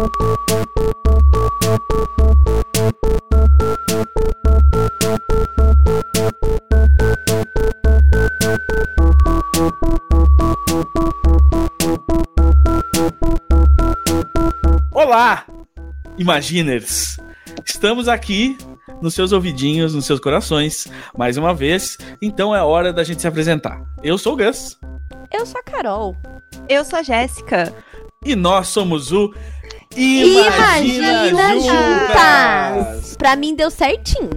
[0.00, 0.08] Olá,
[16.16, 17.18] Imaginers!
[17.66, 18.56] Estamos aqui
[19.02, 21.98] nos seus ouvidinhos, nos seus corações, mais uma vez.
[22.22, 23.82] Então é hora da gente se apresentar.
[24.02, 24.78] Eu sou o Gus.
[25.30, 26.16] Eu sou a Carol.
[26.68, 27.74] Eu sou a Jéssica.
[28.24, 29.30] E nós somos o
[29.96, 32.86] Imagina, Imagina Juntas!
[32.86, 33.16] Juntas!
[33.16, 34.30] Pra mim deu certinho.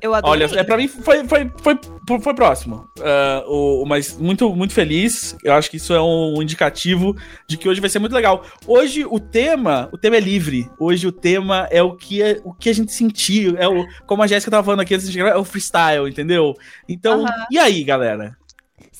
[0.00, 0.46] Eu adorei.
[0.46, 1.78] Olha, é, pra mim foi, foi, foi,
[2.08, 2.88] foi, foi próximo.
[3.00, 5.36] Ah, o, mas muito, muito feliz.
[5.44, 7.16] Eu acho que isso é um indicativo
[7.46, 8.44] de que hoje vai ser muito legal.
[8.66, 10.68] Hoje o tema, o tema é livre.
[10.76, 13.56] Hoje o tema é o que, é, o que a gente sentiu.
[13.56, 16.56] É o, como a Jéssica tava falando aqui antes de é o freestyle, entendeu?
[16.88, 17.46] Então, Aham.
[17.48, 18.36] e aí, galera?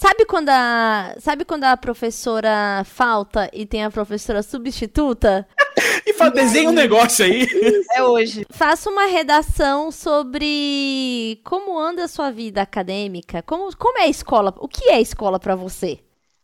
[0.03, 5.47] Sabe quando a, sabe quando a professora falta e tem a professora substituta?
[6.05, 7.47] E fa- desenha um negócio aí.
[7.95, 8.45] É hoje.
[8.51, 14.53] Faça uma redação sobre como anda a sua vida acadêmica, como, como é a escola,
[14.59, 16.01] o que é a escola pra você?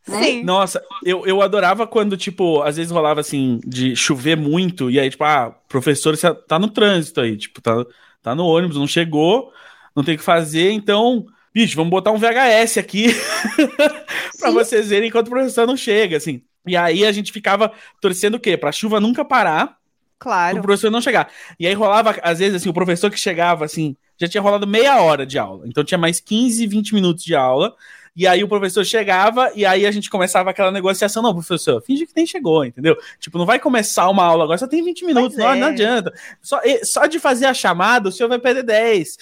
[0.07, 0.23] Né?
[0.23, 0.43] Sim.
[0.43, 5.09] Nossa, eu, eu adorava quando, tipo, às vezes rolava assim, de chover muito, e aí,
[5.09, 7.85] tipo, ah, professor, você tá no trânsito aí, tipo, tá,
[8.23, 9.51] tá no ônibus, não chegou,
[9.93, 11.25] não tem o que fazer, então,
[11.63, 13.07] bicho, vamos botar um VHS aqui
[14.39, 14.53] pra Sim.
[14.53, 16.41] vocês verem enquanto o professor não chega, assim.
[16.65, 17.71] E aí a gente ficava
[18.01, 18.55] torcendo o quê?
[18.55, 19.73] Pra chuva nunca parar, o
[20.19, 20.61] Claro.
[20.61, 21.29] professor não chegar.
[21.59, 25.01] E aí rolava, às vezes, assim, o professor que chegava, assim, já tinha rolado meia
[25.01, 25.65] hora de aula.
[25.67, 27.73] Então tinha mais 15, 20 minutos de aula.
[28.19, 31.23] E aí o professor chegava e aí a gente começava aquela negociação.
[31.23, 32.97] Não, professor, finge que nem chegou, entendeu?
[33.17, 35.55] Tipo, não vai começar uma aula agora, só tem 20 minutos, não, é.
[35.55, 36.13] não adianta.
[36.41, 39.17] Só, só de fazer a chamada, o senhor vai perder 10.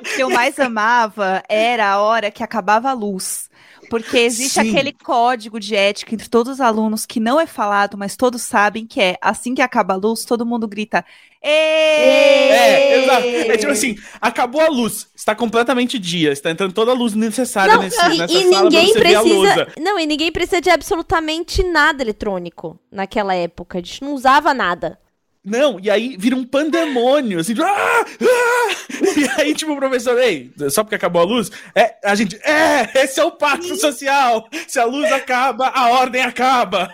[0.00, 3.49] O que eu mais amava era a hora que acabava a luz.
[3.90, 4.70] Porque existe Sim.
[4.70, 8.86] aquele código de ética entre todos os alunos que não é falado, mas todos sabem
[8.86, 11.04] que é assim que acaba a luz, todo mundo grita.
[11.42, 13.26] "Ê!" É, exato.
[13.26, 17.74] É tipo assim, acabou a luz, está completamente dia, está entrando toda a luz necessária
[17.74, 19.68] Não, nesse, e, nessa e sala pra ninguém precisa.
[19.80, 23.78] Não, e ninguém precisa de absolutamente nada eletrônico naquela época.
[23.78, 25.00] A gente não usava nada.
[25.42, 28.74] Não, e aí vira um pandemônio, assim, tipo, ah, ah!
[29.16, 32.90] e aí, tipo, o professor, ei, só porque acabou a luz, é, a gente, é,
[33.02, 36.92] esse é o pacto social, se a luz acaba, a ordem acaba.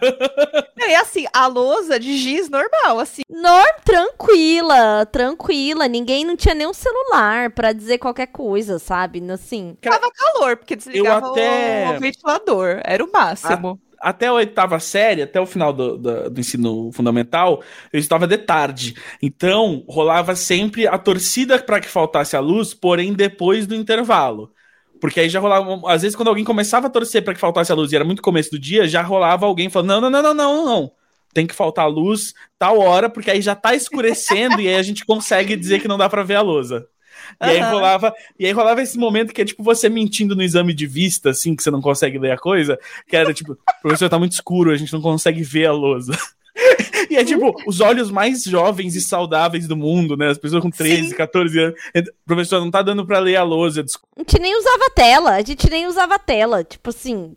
[0.79, 3.23] Não, E assim, a lousa de giz normal, assim.
[3.29, 5.89] Norm, tranquila, tranquila.
[5.89, 9.23] Ninguém não tinha nem um celular pra dizer qualquer coisa, sabe?
[9.31, 9.77] Assim.
[9.81, 12.81] Cara, Tava calor, porque desligava até- o, o ventilador.
[12.85, 13.81] Era o máximo.
[14.01, 17.63] Até a oitava série, até o final do, do, do ensino fundamental,
[17.93, 18.95] eu estava de tarde.
[19.23, 24.53] Então, rolava sempre a torcida para que faltasse a luz, porém depois do intervalo.
[25.01, 25.81] Porque aí já rolava.
[25.93, 28.23] Às vezes, quando alguém começava a torcer para que faltasse a luz e era muito
[28.23, 30.93] começo do dia, já rolava alguém falando: não, não, não, não, não, não.
[31.35, 34.83] Tem que faltar a luz tal hora, porque aí já tá escurecendo e aí a
[34.83, 36.89] gente consegue dizer que não dá para ver a lousa.
[37.41, 40.75] E aí rolava, e aí rolava esse momento que é tipo você mentindo no exame
[40.75, 42.79] de vista, assim, que você não consegue ler a coisa,
[43.09, 46.17] que era tipo, professor, tá muito escuro, a gente não consegue ver a lousa.
[47.11, 50.29] E é tipo, os olhos mais jovens e saudáveis do mundo, né?
[50.29, 51.15] As pessoas com 13, Sim.
[51.15, 51.81] 14 anos.
[52.25, 54.09] Professor, não tá dando pra ler a lousa, desculpa.
[54.17, 55.31] A gente nem usava tela.
[55.33, 56.65] A gente nem usava tela.
[56.65, 57.37] Tipo assim.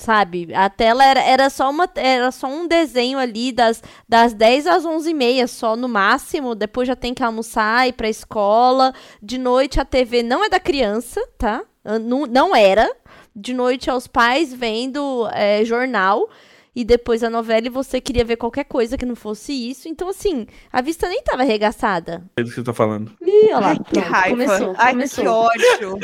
[0.00, 0.48] Sabe?
[0.54, 4.86] A tela era, era, só, uma, era só um desenho ali das, das 10 às
[4.86, 6.54] 11 e meia, só no máximo.
[6.54, 8.94] Depois já tem que almoçar, ir pra escola.
[9.22, 11.62] De noite a TV não é da criança, tá?
[12.00, 12.90] Não, não era.
[13.36, 16.30] De noite aos pais vendo é, jornal.
[16.74, 19.88] E depois a novela e você queria ver qualquer coisa que não fosse isso.
[19.88, 22.22] Então, assim, a vista nem tava arregaçada.
[22.36, 23.12] É do que eu tô falando.
[23.20, 23.68] Ih, olha lá.
[23.70, 24.30] Ai, que pronto, raiva.
[24.44, 25.24] Começou, Ai, começou.
[25.24, 25.98] que ódio.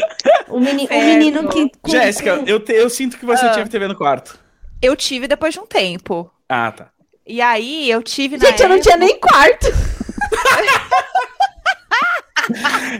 [0.48, 1.70] O, meni- o menino que.
[1.86, 3.50] Jéssica, eu, te- eu sinto que você Ah.
[3.50, 4.38] tinha TV no quarto.
[4.82, 6.30] Eu tive depois de um tempo.
[6.48, 6.90] Ah, tá.
[7.26, 9.66] E aí eu tive na Gente, eu não tinha nem quarto.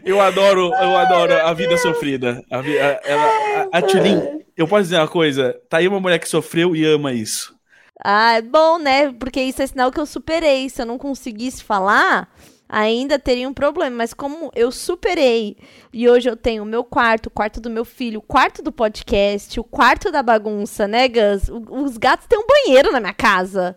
[0.05, 2.43] Eu adoro, eu adoro a vida sofrida.
[2.51, 4.21] A, vi- a, ela, a, a Tulin,
[4.57, 5.57] eu posso dizer uma coisa?
[5.69, 7.55] Tá aí uma mulher que sofreu e ama isso.
[8.03, 9.13] Ah, é bom, né?
[9.13, 10.69] Porque isso é sinal que eu superei.
[10.69, 12.29] Se eu não conseguisse falar,
[12.69, 13.97] ainda teria um problema.
[13.97, 15.57] Mas como eu superei
[15.93, 18.71] e hoje eu tenho o meu quarto, o quarto do meu filho, o quarto do
[18.71, 21.49] podcast, o quarto da bagunça, né, Gus?
[21.49, 23.77] O- os gatos têm um banheiro na minha casa.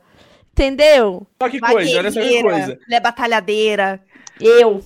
[0.52, 1.26] Entendeu?
[1.42, 2.72] Só que coisa, olha só que coisa.
[2.88, 4.02] Ela é batalhadeira.
[4.40, 4.84] Eu.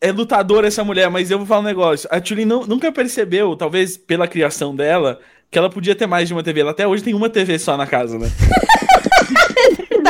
[0.00, 2.08] É lutadora essa mulher, mas eu vou falar um negócio.
[2.10, 5.20] A Tulin nu- nunca percebeu, talvez pela criação dela,
[5.50, 6.60] que ela podia ter mais de uma TV.
[6.60, 8.30] Ela até hoje tem uma TV só na casa, né?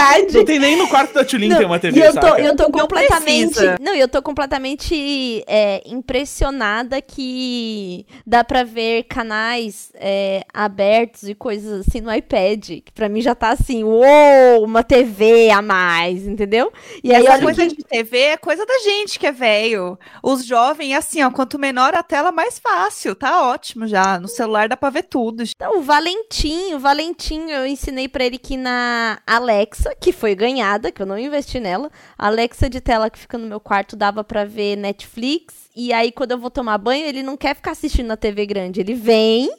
[0.00, 0.34] verdade.
[0.36, 2.40] Não tem nem no quarto da Tulin Não, tem uma TV, e eu tô, saca?
[2.40, 3.50] eu tô Não completamente.
[3.54, 3.76] precisa.
[3.80, 11.86] Não, eu tô completamente é, impressionada que dá pra ver canais é, abertos e coisas
[11.86, 12.60] assim no iPad.
[12.84, 16.72] Que pra mim já tá assim, uou, uma TV a mais, entendeu?
[17.02, 17.76] E aí Essa olha coisa que.
[17.76, 19.98] de TV é coisa da gente que é velho.
[20.22, 23.14] Os jovens, assim, ó, quanto menor a tela, mais fácil.
[23.14, 24.18] Tá ótimo já.
[24.18, 25.42] No celular dá pra ver tudo.
[25.42, 30.92] Então, o Valentim, o Valentim, eu ensinei pra ele que na Alexa, que foi ganhada,
[30.92, 34.22] que eu não investi nela, a Alexa de tela que fica no meu quarto dava
[34.22, 35.70] pra ver Netflix.
[35.74, 38.80] E aí, quando eu vou tomar banho, ele não quer ficar assistindo na TV grande.
[38.80, 39.50] Ele vem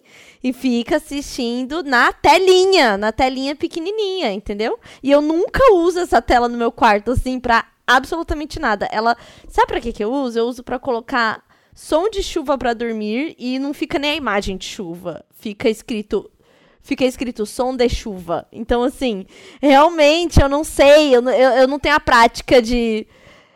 [0.44, 4.80] e fica assistindo na telinha, na telinha pequenininha, entendeu?
[5.02, 8.88] E eu nunca uso essa tela no meu quarto, assim, pra absolutamente nada.
[8.92, 9.16] Ela.
[9.48, 10.40] Sabe pra que, que eu uso?
[10.40, 11.44] Eu uso pra colocar
[11.74, 15.24] som de chuva pra dormir e não fica nem a imagem de chuva.
[15.32, 16.30] Fica escrito.
[16.82, 18.48] Fica escrito som de chuva.
[18.52, 19.26] Então, assim,
[19.62, 23.08] realmente eu não sei, eu, eu, eu não tenho a prática de.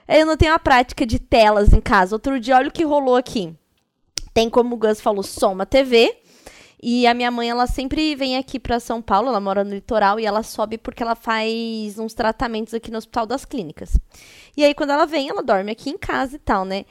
[0.07, 2.16] Eu não tenho a prática de telas em casa.
[2.16, 3.56] Outro dia, olha o que rolou aqui.
[4.33, 6.16] Tem, como o Gus falou, uma TV.
[6.88, 10.19] E a minha mãe, ela sempre vem aqui pra São Paulo, ela mora no litoral
[10.19, 13.98] e ela sobe porque ela faz uns tratamentos aqui no Hospital das Clínicas.
[14.56, 16.86] E aí, quando ela vem, ela dorme aqui em casa e tal, né?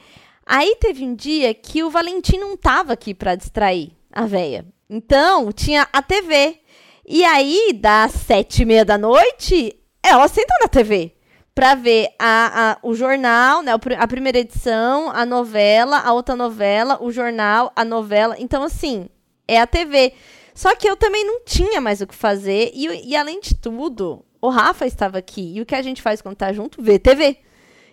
[0.45, 4.65] Aí teve um dia que o Valentim não tava aqui pra distrair a véia.
[4.89, 6.59] Então, tinha a TV.
[7.07, 11.13] E aí, das sete e meia da noite, ela senta na TV
[11.53, 13.71] pra ver a, a- o jornal, né?
[13.97, 18.35] A primeira edição, a novela, a outra novela, o jornal, a novela.
[18.39, 19.07] Então, assim,
[19.47, 20.13] é a TV.
[20.53, 22.71] Só que eu também não tinha mais o que fazer.
[22.73, 25.53] E, e além de tudo, o Rafa estava aqui.
[25.55, 26.81] E o que a gente faz quando tá junto?
[26.81, 27.37] Vê TV.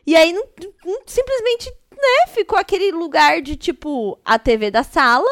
[0.07, 0.45] E aí, não-
[0.85, 2.33] não- simplesmente, né?
[2.35, 5.29] Ficou aquele lugar de, tipo, a TV da sala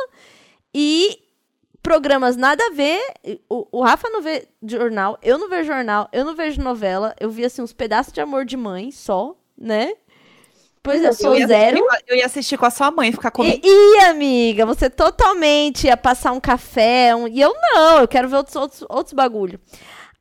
[0.75, 1.19] e
[1.83, 3.01] programas nada a ver.
[3.49, 7.15] O, o Rafa não vê jornal, eu não vejo jornal, eu não vejo novela.
[7.19, 9.93] Eu vi, assim, uns pedaços de amor de mãe só, né?
[10.83, 11.77] Pois eu sou ia zero.
[11.87, 13.61] assistir eu ia assistir com a sua mãe, ficar comigo.
[13.63, 18.29] E, e, amiga, você totalmente ia passar um café, um- e eu não, eu quero
[18.29, 19.61] ver outros, outros, outros bagulho.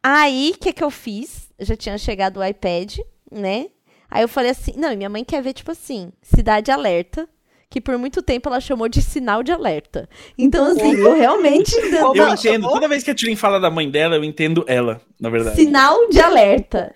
[0.03, 1.49] Aí, o que que eu fiz?
[1.59, 2.97] Já tinha chegado o iPad,
[3.31, 3.67] né?
[4.11, 7.27] Aí eu falei assim, não, e minha mãe quer ver, tipo assim, Cidade Alerta,
[7.69, 10.09] que por muito tempo ela chamou de sinal de alerta.
[10.37, 11.75] Então, assim, eu realmente...
[11.79, 12.67] Eu entendo.
[12.67, 15.55] Toda vez que a Tulin fala da mãe dela, eu entendo ela, na verdade.
[15.55, 16.93] Sinal de alerta.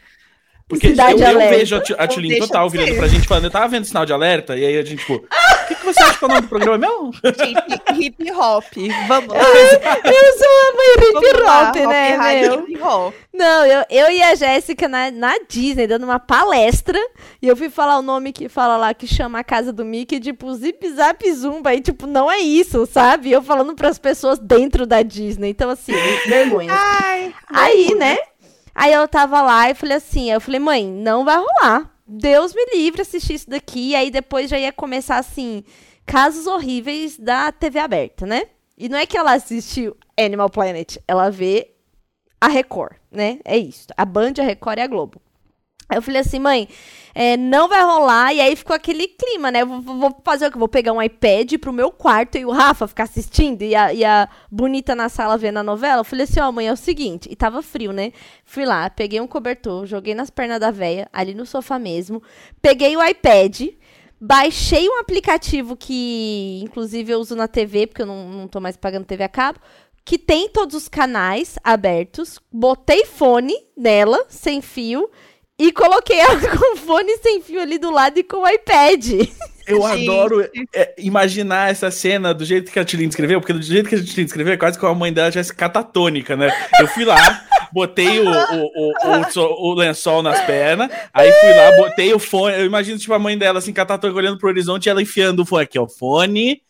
[0.74, 3.86] Porque Cidade eu, eu vejo a, deixa total virando pra gente falando, eu tava vendo
[3.86, 6.28] sinal de alerta, e aí a gente, tipo, o que, que você acha que é
[6.28, 7.14] o nome do programa mesmo?
[7.24, 8.64] Gente, hip hop.
[9.08, 9.40] Vamos lá.
[9.40, 12.68] Eu sou a mãe hip lá, hop, né, meu?
[12.68, 13.14] hip hop.
[13.34, 17.00] Não, eu, eu e a Jéssica na, na Disney, dando uma palestra,
[17.42, 20.20] e eu fui falar o nome que fala lá, que chama a casa do Mickey,
[20.20, 23.32] tipo, zip zap zumba, e tipo, não é isso, sabe?
[23.32, 25.94] Eu falando pras pessoas dentro da Disney, então assim,
[26.28, 26.72] vergonha.
[26.72, 28.18] Ai, Aí, né?
[28.74, 31.92] Aí eu tava lá e falei assim, eu falei, mãe, não vai rolar.
[32.08, 33.96] Deus me livre assistir isso daqui.
[33.96, 35.64] Aí depois já ia começar assim,
[36.06, 38.44] casos horríveis da TV aberta, né?
[38.78, 41.74] E não é que ela assiste Animal Planet, ela vê
[42.42, 43.40] a Record, né?
[43.46, 43.88] É isso.
[43.96, 45.22] A Band, a Record e a Globo.
[45.92, 46.68] Eu falei assim, mãe,
[47.14, 48.34] é, não vai rolar.
[48.34, 49.64] E aí ficou aquele clima, né?
[49.66, 50.58] Vou, vou- fazer o que?
[50.58, 54.04] Vou pegar um iPad pro meu quarto e o Rafa ficar assistindo e a, e
[54.04, 56.00] a bonita na sala vendo a novela.
[56.02, 57.28] Eu falei assim, ó, mãe, é o seguinte.
[57.32, 58.12] E tava frio, né?
[58.46, 62.24] Fui lá, peguei um cobertor, joguei nas pernas da véia, ali no sofá mesmo.
[62.62, 63.62] Peguei o iPad,
[64.20, 68.78] baixei um aplicativo que, inclusive, eu uso na TV, porque eu não, não tô mais
[68.78, 69.60] pagando TV a cabo
[70.06, 75.10] que tem todos os canais abertos, botei fone nela, sem fio,
[75.58, 79.28] e coloquei ela com o fone sem fio ali do lado e com o iPad.
[79.66, 80.10] Eu Gente.
[80.10, 83.96] adoro é, imaginar essa cena do jeito que a Tulin descreveu, porque do jeito que
[83.96, 86.50] a Tulin descreveu é quase como a mãe dela tivesse catatônica, né?
[86.80, 92.14] Eu fui lá, botei o, o, o, o lençol nas pernas, aí fui lá, botei
[92.14, 92.58] o fone.
[92.58, 95.46] Eu imagino, tipo, a mãe dela, assim, catatônica, olhando pro horizonte e ela enfiando o
[95.46, 96.62] fone aqui, ó, fone,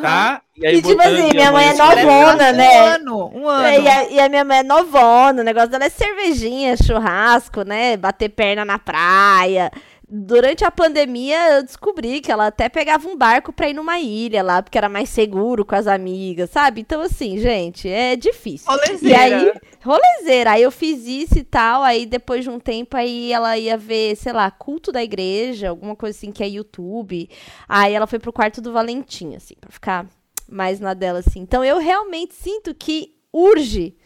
[0.00, 0.42] tá?
[0.56, 2.78] E aí E, tipo botando, assim, minha mãe é assim, novona, um né?
[2.94, 3.66] ano, um ano.
[3.66, 7.62] É, E a, e a minha mãe é novona, o negócio dela é cervejinha, churrasco,
[7.62, 7.96] né?
[7.96, 9.70] Bater perna na praia.
[10.08, 14.40] Durante a pandemia, eu descobri que ela até pegava um barco pra ir numa ilha
[14.40, 16.80] lá, porque era mais seguro com as amigas, sabe?
[16.80, 18.70] Então, assim, gente, é difícil.
[18.70, 19.18] E Rolezeira.
[19.20, 20.50] aí, rolezeira.
[20.52, 21.82] Aí eu fiz isso e tal.
[21.82, 25.96] Aí depois de um tempo, aí ela ia ver, sei lá, culto da igreja, alguma
[25.96, 27.28] coisa assim que é YouTube.
[27.68, 30.06] Aí ela foi pro quarto do Valentim, assim, pra ficar
[30.48, 31.40] mais na dela, assim.
[31.40, 33.96] Então eu realmente sinto que urge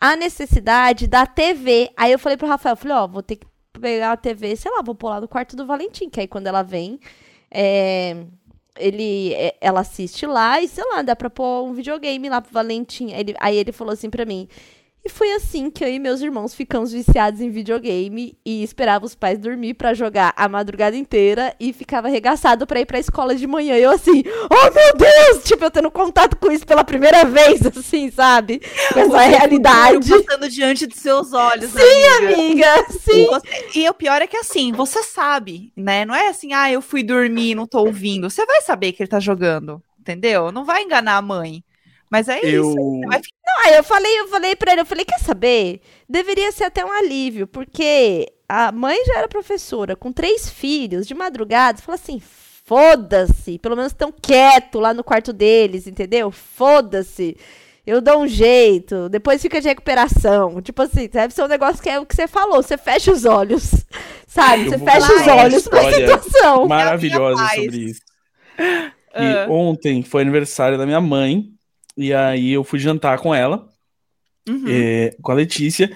[0.00, 1.90] a necessidade da TV.
[1.96, 3.46] Aí eu falei pro Rafael, falei, ó, vou ter que
[3.80, 6.46] pegar a TV, sei lá, vou pôr lá no quarto do Valentim, que aí quando
[6.46, 6.98] ela vem,
[7.50, 8.24] é,
[8.78, 12.52] ele, é, ela assiste lá e, sei lá, dá pra pôr um videogame lá pro
[12.52, 13.12] Valentim.
[13.12, 14.48] Ele, aí ele falou assim pra mim,
[15.06, 19.14] E foi assim que eu e meus irmãos ficamos viciados em videogame e esperava os
[19.14, 23.46] pais dormir pra jogar a madrugada inteira e ficava arregaçado pra ir pra escola de
[23.46, 23.76] manhã.
[23.76, 25.44] E eu assim, oh meu Deus!
[25.44, 28.62] Tipo, eu tendo contato com isso pela primeira vez, assim, sabe?
[28.94, 30.08] Com essa realidade.
[30.08, 31.70] Passando diante dos seus olhos.
[31.70, 33.26] Sim, amiga, sim.
[33.26, 36.06] Você- E o pior é que assim, você sabe, né?
[36.06, 38.30] Não é assim, ah, eu fui dormir, não tô ouvindo.
[38.30, 40.50] Você vai saber que ele tá jogando, entendeu?
[40.50, 41.62] Não vai enganar a mãe.
[42.14, 42.70] Mas é Eu.
[42.70, 43.00] isso.
[43.64, 45.80] Aí eu falei, eu falei pra ele, eu falei, quer saber?
[46.08, 51.14] Deveria ser até um alívio, porque a mãe já era professora, com três filhos, de
[51.14, 56.30] madrugada, você fala assim, foda-se, pelo menos estão quieto lá no quarto deles, entendeu?
[56.30, 57.36] Foda-se.
[57.86, 60.62] Eu dou um jeito, depois fica de recuperação.
[60.62, 63.24] Tipo assim, deve ser um negócio que é o que você falou, você fecha os
[63.26, 63.84] olhos,
[64.26, 64.64] sabe?
[64.66, 66.66] Eu Você fecha os olhos pra situação.
[66.66, 67.60] Maravilhosa paz.
[67.62, 68.00] sobre isso.
[68.58, 69.46] E Ah.
[69.50, 71.50] ontem foi aniversário da minha mãe.
[71.96, 73.68] E aí eu fui jantar com ela,
[74.48, 74.64] Uhum.
[74.68, 75.90] é, com a Letícia.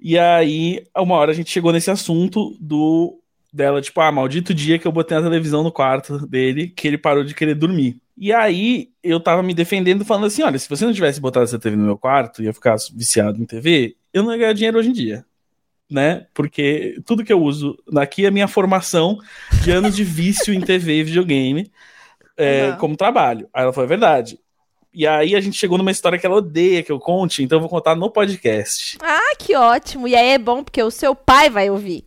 [0.00, 3.20] E aí, uma hora a gente chegou nesse assunto do
[3.52, 6.98] dela, tipo, ah, maldito dia que eu botei a televisão no quarto dele, que ele
[6.98, 7.96] parou de querer dormir.
[8.16, 11.58] E aí eu tava me defendendo, falando assim: olha, se você não tivesse botado essa
[11.58, 14.88] TV no meu quarto, ia ficar viciado em TV, eu não ia ganhar dinheiro hoje
[14.88, 15.24] em dia.
[15.90, 16.26] Né?
[16.34, 19.18] Porque tudo que eu uso aqui é minha formação
[19.62, 21.70] de anos de vício em TV e videogame
[22.36, 23.48] é, como trabalho.
[23.52, 24.38] Aí ela falou: é verdade.
[24.94, 27.60] E aí a gente chegou numa história que ela odeia que eu conte, então eu
[27.60, 28.96] vou contar no podcast.
[29.02, 30.06] Ah, que ótimo.
[30.06, 32.04] E aí é bom porque o seu pai vai ouvir.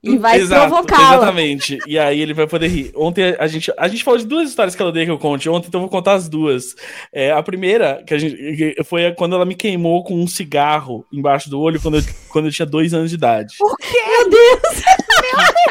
[0.00, 1.16] E vai provocá-la.
[1.16, 1.78] Exatamente.
[1.84, 2.92] E aí ele vai poder rir.
[2.94, 5.48] Ontem a gente, a gente falou de duas histórias que ela odeia que eu conte.
[5.48, 6.76] Ontem, então eu vou contar as duas.
[7.12, 11.50] É, a primeira, que a gente, foi quando ela me queimou com um cigarro embaixo
[11.50, 13.56] do olho quando eu, quando eu tinha dois anos de idade.
[13.60, 13.98] O quê?
[14.06, 14.82] Meu Deus!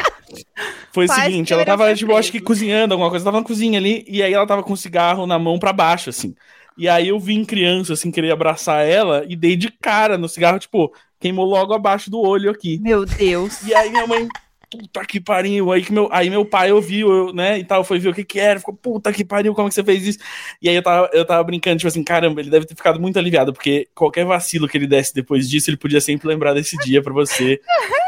[0.92, 3.78] Foi o Faz seguinte, ela tava, tipo, acho que cozinhando alguma coisa, tava na cozinha
[3.78, 6.34] ali, e aí ela tava com o cigarro na mão pra baixo, assim.
[6.78, 10.58] E aí eu vim criança, assim, querer abraçar ela e dei de cara no cigarro,
[10.58, 12.78] tipo, queimou logo abaixo do olho aqui.
[12.80, 13.62] Meu Deus.
[13.66, 14.28] E aí minha mãe,
[14.70, 15.72] puta que pariu.
[15.72, 18.24] Aí, que meu, aí meu pai ouviu, eu, né, e tal, foi ver o que
[18.24, 20.18] que era, ficou, puta que pariu, como que você fez isso?
[20.62, 23.18] E aí eu tava, eu tava brincando, tipo assim, caramba, ele deve ter ficado muito
[23.18, 27.02] aliviado, porque qualquer vacilo que ele desse depois disso, ele podia sempre lembrar desse dia
[27.02, 27.60] pra você.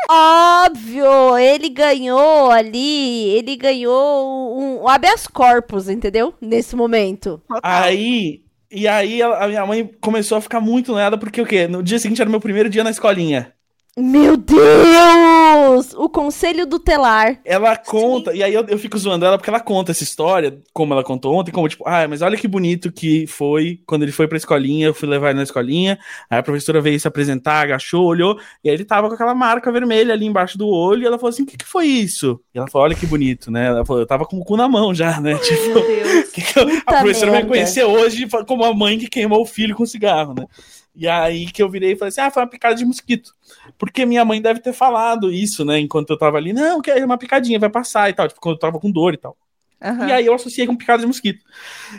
[0.08, 6.34] Óbvio, ele ganhou ali, ele ganhou um, um habeas corpus, entendeu?
[6.40, 7.40] Nesse momento.
[7.62, 11.66] Aí, e aí a minha mãe começou a ficar muito noiada, porque o quê?
[11.68, 13.52] No dia seguinte era meu primeiro dia na escolinha.
[13.99, 15.92] Meu Deus!
[15.94, 17.40] O conselho tutelar.
[17.44, 20.92] Ela conta, e aí eu, eu fico zoando ela porque ela conta essa história, como
[20.94, 24.28] ela contou ontem, como tipo, ah, mas olha que bonito que foi quando ele foi
[24.28, 25.99] pra escolinha, eu fui levar ele na escolinha,
[26.30, 29.73] aí a professora veio se apresentar, agachou, olhou, e aí ele tava com aquela marca
[29.73, 32.40] vermelha ali embaixo do olho, e ela falou assim: o que, que foi isso?
[32.54, 33.66] E ela falou: olha que bonito, né?
[33.66, 35.35] Ela falou: eu tava com o cu na mão já, né?
[35.42, 36.30] Tipo, Meu Deus.
[36.30, 37.49] que que eu- a professora vai merda.
[37.49, 40.47] conhecer hoje como a mãe que queimou o filho com cigarro, né?
[40.94, 43.35] E aí que eu virei e falei assim: ah, foi uma picada de mosquito.
[43.78, 45.78] Porque minha mãe deve ter falado isso, né?
[45.78, 48.28] Enquanto eu tava ali, não, que é uma picadinha, vai passar e tal.
[48.28, 49.37] Tipo, quando eu tava com dor e tal.
[49.82, 50.09] Aham.
[50.09, 51.42] E aí eu associei com picada de mosquito.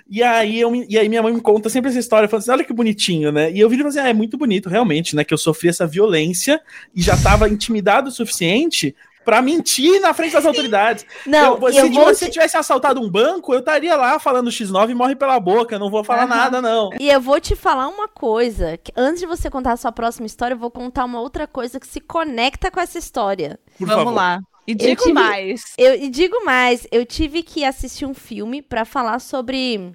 [0.07, 2.63] E aí, eu, e aí minha mãe me conta sempre essa história, falando assim, olha
[2.63, 3.51] que bonitinho, né?
[3.51, 5.23] E eu vi e falei assim, ah, é muito bonito, realmente, né?
[5.23, 6.61] Que eu sofri essa violência
[6.93, 11.05] e já tava intimidado o suficiente pra mentir na frente das autoridades.
[11.25, 14.89] Não, eu, se eu vou você tivesse assaltado um banco, eu estaria lá falando X9
[14.89, 16.35] e morre pela boca, eu não vou falar Aham.
[16.35, 16.89] nada, não.
[16.99, 18.77] E eu vou te falar uma coisa.
[18.77, 21.79] que antes de você contar a sua próxima história, eu vou contar uma outra coisa
[21.79, 23.59] que se conecta com essa história.
[23.77, 24.15] Por Vamos favor.
[24.15, 24.39] lá.
[24.67, 25.63] E digo tive- mais.
[25.77, 29.91] Eu e digo mais, eu tive que assistir um filme pra falar sobre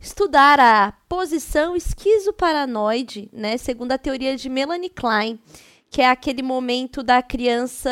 [0.00, 5.38] estudar a posição esquizoparanoide, né, segundo a teoria de Melanie Klein,
[5.90, 7.90] que é aquele momento da criança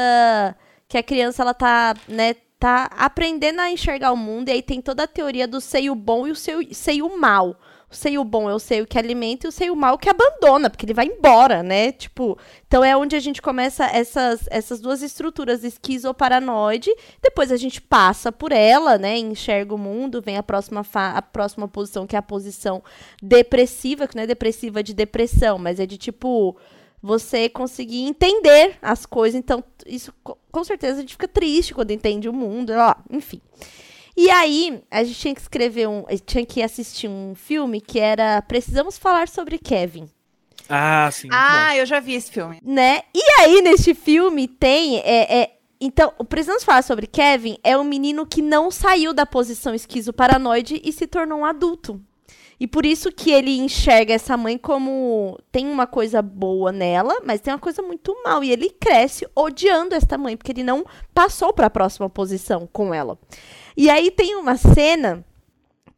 [0.89, 4.81] que a criança ela tá, né, tá aprendendo a enxergar o mundo e aí tem
[4.81, 7.57] toda a teoria do seio bom e o seio, seio mal.
[7.89, 10.85] O seio bom é o seio que alimenta e o seio mal que abandona, porque
[10.85, 11.93] ele vai embora, né?
[11.93, 16.91] Tipo, então é onde a gente começa essas, essas duas estruturas esquizoparanoide
[17.23, 19.17] depois a gente passa por ela, né?
[19.17, 22.83] Enxerga o mundo, vem a próxima, a próxima posição, que é a posição
[23.23, 26.57] depressiva, que não é depressiva de depressão, mas é de tipo
[27.01, 29.39] você conseguir entender as coisas.
[29.39, 30.13] Então, isso
[30.57, 33.43] com certeza a gente fica triste quando entende o mundo, ó, enfim.
[34.17, 36.03] E aí, a gente tinha que escrever um.
[36.25, 40.09] Tinha que assistir um filme que era Precisamos Falar sobre Kevin
[40.67, 41.29] Ah, sim.
[41.31, 42.59] Ah, eu já vi esse filme.
[42.65, 43.03] né?
[43.15, 45.01] E aí, neste filme, tem.
[45.01, 49.27] É, é- então, o Precisamos Falar sobre Kevin é um menino que não saiu da
[49.27, 52.01] posição esquizoparanoide e se tornou um adulto.
[52.59, 55.39] E por isso que ele enxerga essa mãe como.
[55.53, 58.43] Tem uma coisa boa nela, mas tem uma coisa muito mal.
[58.43, 62.95] E ele cresce odiando esta mãe, porque ele não passou para a próxima posição com
[62.95, 63.19] ela.
[63.77, 65.25] E aí tem uma cena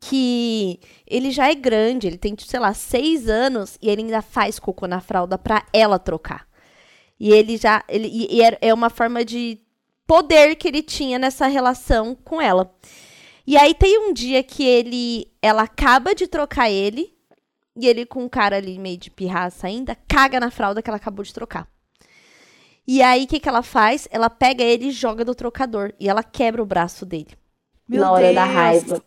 [0.00, 4.58] que ele já é grande, ele tem, sei lá, seis anos e ele ainda faz
[4.58, 6.46] cocô na fralda pra ela trocar.
[7.20, 7.84] E ele já.
[7.88, 9.60] Ele, e, e é uma forma de
[10.06, 12.72] poder que ele tinha nessa relação com ela.
[13.48, 15.32] E aí tem um dia que ele.
[15.40, 17.16] Ela acaba de trocar ele.
[17.74, 20.98] E ele, com um cara ali meio de pirraça ainda, caga na fralda que ela
[20.98, 21.66] acabou de trocar.
[22.86, 24.06] E aí, o que, que ela faz?
[24.10, 25.94] Ela pega ele e joga do trocador.
[25.98, 27.30] E ela quebra o braço dele.
[27.88, 28.34] Meu na hora Deus.
[28.34, 29.02] da raiva.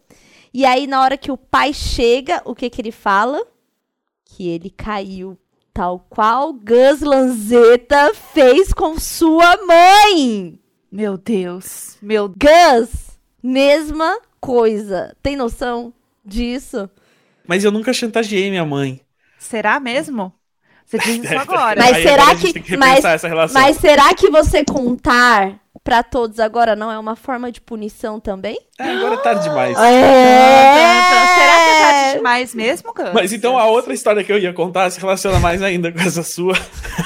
[0.52, 3.46] E aí, na hora que o pai chega, o que que ele fala?
[4.26, 5.38] Que ele caiu.
[5.72, 10.60] Tal qual Gus Lanzetta fez com sua mãe.
[10.92, 11.96] Meu Deus.
[12.02, 15.16] Meu Gus, mesma coisa.
[15.22, 15.94] Tem noção
[16.26, 16.90] disso?
[17.48, 19.00] Mas eu nunca chantageei minha mãe.
[19.40, 20.34] Será mesmo?
[20.86, 21.80] Você diz isso agora.
[21.80, 22.78] Mas Aí será agora que-.
[23.54, 28.58] Mas será que você contar pra todos agora não é uma forma de punição também?
[28.80, 29.78] É, agora é tarde demais.
[29.78, 30.02] É!
[31.12, 33.14] Será que é tarde demais mesmo, Gus?
[33.14, 36.24] Mas então a outra história que eu ia contar se relaciona mais ainda com essa
[36.24, 36.54] sua.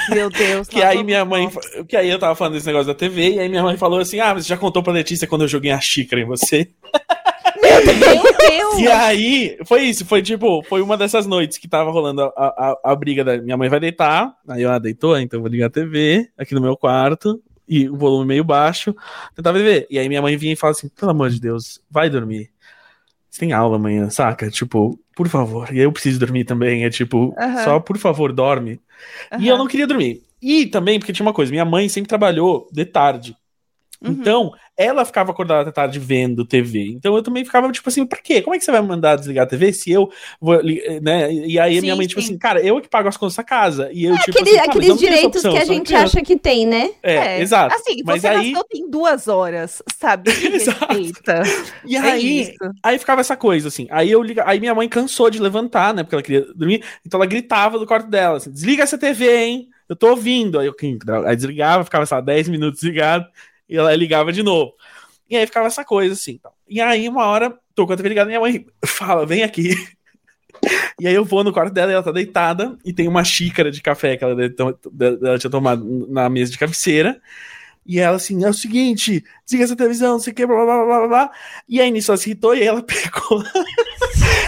[0.09, 0.67] Meu Deus.
[0.67, 1.45] Que aí minha mãe.
[1.45, 1.85] nós.
[1.87, 4.19] Que aí eu tava falando desse negócio da TV, e aí minha mãe falou assim:
[4.19, 6.69] Ah, você já contou pra Letícia quando eu joguei a xícara em você?
[7.61, 8.79] Meu Deus.
[8.79, 12.77] E aí, foi isso, foi tipo, foi uma dessas noites que tava rolando a, a,
[12.91, 14.35] a briga da minha mãe vai deitar.
[14.47, 17.41] Aí eu, ah, deitou, então eu vou ligar a TV aqui no meu quarto.
[17.67, 18.95] E o volume meio baixo,
[19.35, 19.87] tentava ver.
[19.89, 22.51] E aí minha mãe vinha e fala assim: pelo amor de Deus, vai dormir.
[23.29, 24.49] Você tem aula amanhã, saca?
[24.49, 25.73] Tipo, por favor.
[25.73, 26.85] E eu preciso dormir também.
[26.85, 27.63] É tipo, Aham.
[27.63, 28.79] só por favor, dorme.
[29.31, 29.45] E Aham.
[29.47, 30.23] eu não queria dormir.
[30.41, 33.35] E também, porque tinha uma coisa, minha mãe sempre trabalhou de tarde.
[34.03, 34.11] Uhum.
[34.11, 36.89] Então, ela ficava acordada até tarde vendo TV.
[36.89, 38.41] Então eu também ficava, tipo assim, pra quê?
[38.41, 40.09] Como é que você vai me mandar desligar a TV se eu
[40.39, 41.31] vou, li- né?
[41.33, 42.27] E aí a minha Sim, mãe, tipo sim.
[42.27, 43.89] assim, cara, eu é que pago as contas da casa.
[43.91, 46.05] E eu, tipo Aquele- assim, aqueles não direitos opção, que a gente criança.
[46.17, 46.91] acha que tem, né?
[47.01, 47.73] É, exato.
[47.75, 50.29] Assim, Mas você aí, nasceu tem duas horas, sabe?
[50.51, 51.41] Respeita.
[51.85, 52.53] e É aí, isso.
[52.83, 53.87] aí ficava essa coisa, assim.
[53.89, 54.43] Aí eu liga...
[54.47, 56.03] aí minha mãe cansou de levantar, né?
[56.03, 56.83] Porque ela queria dormir.
[57.05, 59.69] Então ela gritava do quarto dela, assim, desliga essa TV, hein?
[59.87, 60.59] Eu tô ouvindo.
[60.59, 60.97] Aí eu "Quem?
[61.25, 63.25] aí desligava, ficava, sei lá, 10 minutos ligado,
[63.67, 64.73] e ela ligava de novo.
[65.29, 66.39] E aí ficava essa coisa, assim.
[66.67, 69.73] E aí, uma hora, tô com a TV ligada, minha mãe fala, vem aqui.
[70.99, 73.69] E aí eu vou no quarto dela e ela tá deitada e tem uma xícara
[73.69, 74.35] de café que ela,
[75.21, 77.21] ela tinha tomado na mesa de cabeceira.
[77.85, 80.85] E ela assim, é o seguinte, desliga essa televisão, não sei o que, blá, blá,
[80.85, 81.31] blá, blá, blá.
[81.67, 83.43] E aí nisso ela se irritou e aí ela pegou,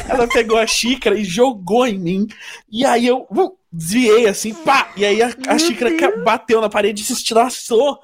[0.10, 2.28] ela pegou a xícara e jogou em mim.
[2.72, 4.92] E aí eu uh, desviei assim, pá!
[4.96, 8.00] E aí a, a xícara ca- bateu na parede e se estilhaçou.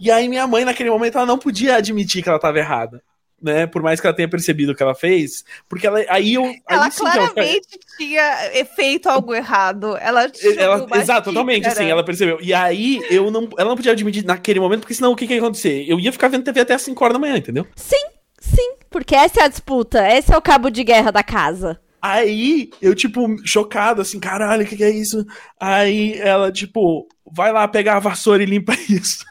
[0.00, 3.02] E aí minha mãe, naquele momento, ela não podia admitir que ela tava errada.
[3.42, 6.44] Né, por mais que ela tenha percebido o que ela fez, porque ela, aí eu.
[6.46, 9.98] aí Ela sim que ela- claramente tinha feito algo errado.
[9.98, 12.38] Ela, ela, exato, totalmente, assim, ela percebeu.
[12.40, 15.34] E aí, eu não, ela não podia admitir naquele momento, porque senão o que, que
[15.34, 15.84] ia acontecer?
[15.86, 17.66] Eu ia ficar vendo TV até as 5 horas da manhã, entendeu?
[17.76, 18.06] Sim,
[18.40, 18.76] sim.
[18.88, 20.08] Porque essa é a disputa.
[20.10, 21.78] Esse é o cabo de guerra da casa.
[22.06, 25.24] Aí, eu, tipo, chocado, assim, caralho, o que, que é isso?
[25.58, 29.24] Aí ela, tipo, vai lá pegar a vassoura e limpa isso.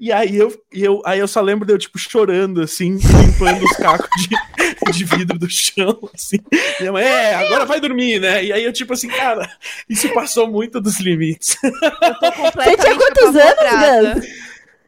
[0.00, 3.62] E aí eu, e eu, aí eu só lembro de eu, tipo, chorando, assim, limpando
[3.62, 6.38] os cacos de, de vidro do chão, assim.
[6.80, 8.42] Minha mãe, é, agora vai dormir, né?
[8.42, 9.46] E aí eu, tipo assim, cara,
[9.86, 11.54] isso passou muito dos limites.
[11.62, 11.70] Eu
[12.18, 14.26] tô Você tinha quantos anos, Gus?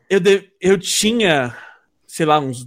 [0.09, 1.55] Eu, de- eu tinha,
[2.07, 2.67] sei lá, uns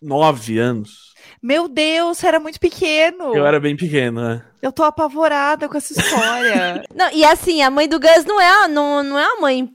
[0.00, 1.11] nove anos.
[1.42, 3.34] Meu Deus, você era muito pequeno.
[3.34, 4.42] Eu era bem pequeno, né?
[4.62, 6.84] Eu tô apavorada com essa história.
[6.94, 9.68] Não, e assim, a mãe do Gus não é, a- não, não é a mãe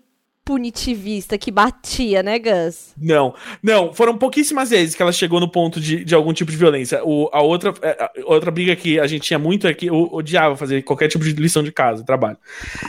[0.46, 2.94] punitivista que batia, né, Gus?
[2.98, 6.56] Não, não, foram pouquíssimas vezes que ela chegou no ponto de, de algum tipo de
[6.56, 7.04] violência.
[7.04, 10.08] O, a outra, é, a outra briga que a gente tinha muito é que eu
[10.10, 12.38] odiava fazer qualquer tipo de lição de casa, trabalho.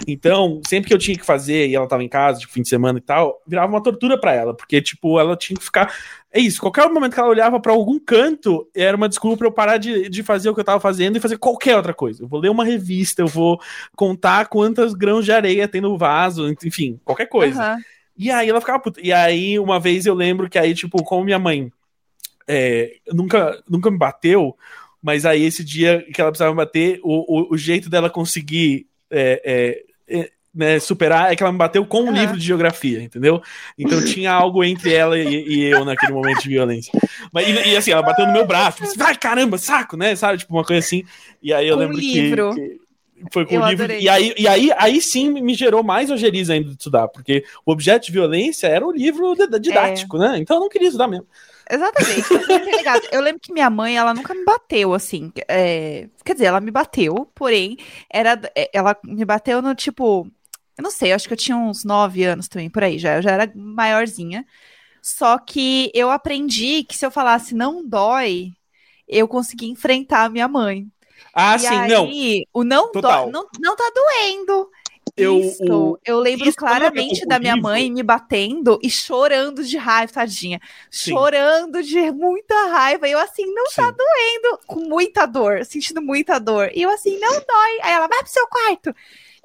[0.06, 2.68] Então, sempre que eu tinha que fazer e ela tava em casa, tipo, fim de
[2.68, 5.92] semana e tal, virava uma tortura pra ela, porque, tipo, ela tinha que ficar.
[6.30, 9.52] É isso, qualquer momento que ela olhava pra algum canto, era uma desculpa pra eu
[9.52, 12.22] parar de, de fazer o que eu tava fazendo e fazer qualquer outra coisa.
[12.22, 13.58] Eu vou ler uma revista, eu vou
[13.96, 17.62] contar quantas grãos de areia tem no vaso, enfim, qualquer coisa.
[17.62, 17.78] Aham.
[18.18, 19.00] E aí ela ficava puta.
[19.00, 21.72] E aí, uma vez eu lembro que aí, tipo, como minha mãe
[22.48, 24.56] é, nunca, nunca me bateu,
[25.00, 28.88] mas aí esse dia que ela precisava me bater, o, o, o jeito dela conseguir
[29.10, 33.00] é, é, é, né, superar é que ela me bateu com um livro de geografia,
[33.02, 33.40] entendeu?
[33.78, 36.92] Então tinha algo entre ela e, e eu naquele momento de violência.
[37.32, 40.16] Mas, e, e, assim, ela bateu no meu braço, tipo vai caramba, saco, né?
[40.16, 40.38] Sabe?
[40.38, 41.04] Tipo, uma coisa assim.
[41.42, 42.54] E aí eu o lembro que- livro.
[42.54, 42.88] que.
[43.32, 43.84] Foi com Eu o livro.
[43.84, 44.00] adorei.
[44.00, 47.72] E aí, e aí, aí sim me gerou mais ojeriza ainda de estudar, porque o
[47.72, 50.20] objeto de violência era o livro di- didático, É.
[50.20, 50.38] né?
[50.38, 51.26] Então eu não queria estudar mesmo.
[51.68, 52.32] Exatamente.
[52.32, 53.02] Eu, tô ligada.
[53.10, 55.32] Eu lembro que minha mãe, ela nunca me bateu, assim.
[55.48, 57.76] é, Quer dizer, ela me bateu, porém,
[58.08, 58.40] era...
[58.56, 60.26] é, ela me bateu no tipo.
[60.78, 63.16] Eu não sei, eu acho que eu tinha uns 9 anos também, por aí já.
[63.16, 64.46] Eu já era maiorzinha.
[65.02, 68.52] Só que eu aprendi que se eu falasse não dói,
[69.08, 70.86] eu consegui enfrentar a minha mãe.
[71.34, 72.08] Ah, e sim, aí, não.
[72.52, 73.24] o não, Total.
[73.24, 74.70] dói, não não tá doendo.
[75.16, 75.64] Eu- Isso.
[75.64, 80.12] o- eu lembro isso é claramente da minha mãe me batendo e chorando de raiva,
[80.12, 80.60] tadinha.
[80.90, 81.10] Sim.
[81.12, 83.08] Chorando de muita raiva.
[83.08, 83.96] E eu assim, não tá Sim.
[83.96, 86.70] doendo, com muita dor, sentindo muita dor.
[86.72, 87.80] E eu assim, não dói.
[87.82, 88.94] Aí ela, vai pro seu quarto.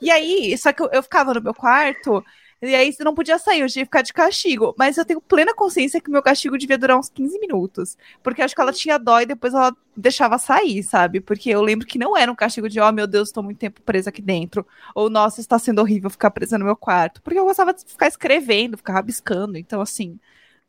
[0.03, 2.23] E aí, só que eu, eu ficava no meu quarto,
[2.61, 4.73] e aí você não podia sair, eu tinha que ficar de castigo.
[4.77, 7.97] Mas eu tenho plena consciência que o meu castigo devia durar uns 15 minutos.
[8.23, 11.19] Porque acho que ela tinha dó e depois ela deixava sair, sabe?
[11.19, 13.81] Porque eu lembro que não era um castigo de, ó, meu Deus, estou muito tempo
[13.81, 14.65] presa aqui dentro.
[14.95, 17.21] Ou, nossa, está sendo horrível ficar presa no meu quarto.
[17.21, 19.57] Porque eu gostava de ficar escrevendo, ficar rabiscando.
[19.57, 20.17] Então, assim,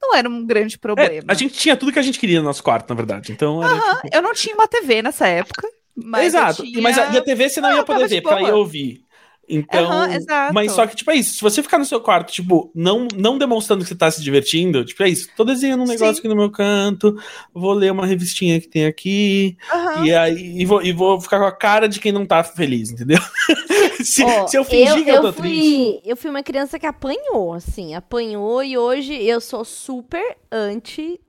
[0.02, 1.24] não era um grande É, problema.
[1.28, 3.30] a gente tinha tudo que a gente queria no nosso quarto, na verdade.
[3.32, 3.72] Então era.
[3.72, 5.68] Aham, tipo- eu não tinha uma TV nessa época.
[5.96, 6.62] Mas Exato.
[6.64, 6.82] tinha...
[6.82, 8.48] Mas a, e a TV você não Ah, ia tava poder de ver, porque ela
[8.48, 9.03] ia ouvir.
[9.48, 10.10] Então.
[10.10, 10.54] Exato.
[10.54, 11.34] Mas só que, tipo, é isso.
[11.34, 14.84] Se você ficar no seu quarto, tipo, não, não demonstrando que você tá se divertindo,
[14.84, 15.28] tipo, é isso.
[15.36, 16.20] Tô desenhando um negócio Sim.
[16.20, 17.16] aqui no meu canto,
[17.52, 20.06] vou ler uma revistinha que tem aqui, Aham.
[20.06, 22.90] e aí e vou, e vou ficar com a cara de quem não tá feliz,
[22.90, 23.18] entendeu?
[24.02, 26.02] se, Ó, se eu fingir que eu tô fui, triste.
[26.04, 31.20] Eu fui uma criança que apanhou, assim, apanhou e hoje eu sou super anti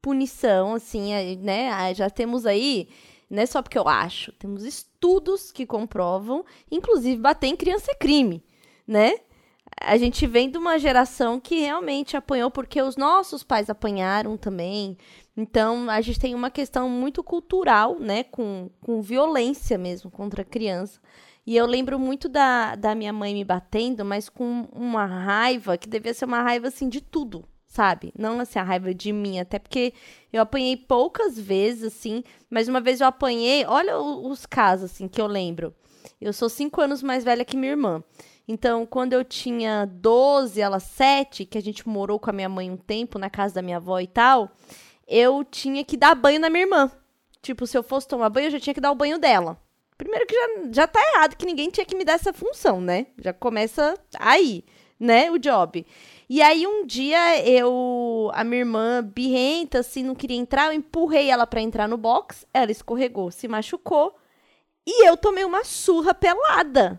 [0.00, 1.94] punição, assim, né?
[1.94, 2.88] Já temos aí,
[3.32, 7.94] não é só porque eu acho, temos estudos que comprovam, inclusive bater em criança é
[7.94, 8.44] crime,
[8.86, 9.14] né?
[9.80, 14.98] A gente vem de uma geração que realmente apanhou porque os nossos pais apanharam também.
[15.34, 18.22] Então, a gente tem uma questão muito cultural, né?
[18.24, 21.00] Com, com violência mesmo contra a criança.
[21.46, 25.88] E eu lembro muito da, da minha mãe me batendo, mas com uma raiva que
[25.88, 28.12] devia ser uma raiva assim de tudo, sabe?
[28.18, 29.94] Não assim a raiva de mim, até porque
[30.30, 35.18] eu apanhei poucas vezes, assim, mas uma vez eu apanhei, olha os casos assim que
[35.18, 35.74] eu lembro.
[36.20, 38.04] Eu sou cinco anos mais velha que minha irmã.
[38.46, 42.70] Então, quando eu tinha 12, ela 7, que a gente morou com a minha mãe
[42.70, 44.50] um tempo na casa da minha avó e tal,
[45.08, 46.90] eu tinha que dar banho na minha irmã.
[47.40, 49.58] Tipo, se eu fosse tomar banho, eu já tinha que dar o banho dela.
[49.96, 53.06] Primeiro que já, já tá errado que ninguém tinha que me dar essa função, né?
[53.18, 54.62] Já começa aí,
[55.00, 55.86] né, o job.
[56.34, 61.28] E aí um dia eu, a minha irmã birrenta, assim, não queria entrar, eu empurrei
[61.28, 64.16] ela pra entrar no box, ela escorregou, se machucou,
[64.86, 66.98] e eu tomei uma surra pelada.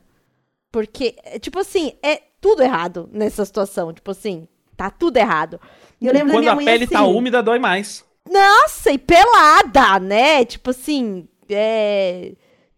[0.71, 5.59] Porque, é, tipo assim, é tudo errado nessa situação, tipo assim, tá tudo errado.
[5.99, 8.05] E eu lembro Quando a pele tá assim, úmida, dói mais.
[8.29, 10.45] nossa, e pelada, né?
[10.45, 12.33] Tipo assim, é.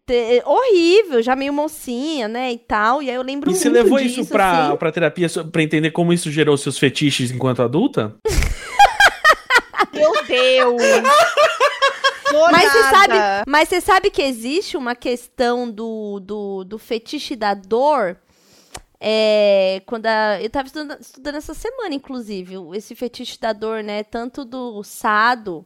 [0.06, 2.52] Te- horrível, já meio mocinha, né?
[2.52, 3.02] E tal.
[3.02, 4.78] E aí eu lembro E muito você levou disso, isso pra, assim.
[4.78, 8.16] pra terapia pra entender como isso gerou seus fetiches enquanto adulta?
[9.94, 10.82] Meu Deus!
[12.52, 13.14] Mas você sabe,
[13.48, 18.18] mas você sabe que existe uma questão do, do, do fetiche da dor.
[19.00, 24.04] É, quando a- eu tava estudando, estudando essa semana, inclusive, esse fetiche da dor, né?
[24.04, 25.66] Tanto do sado,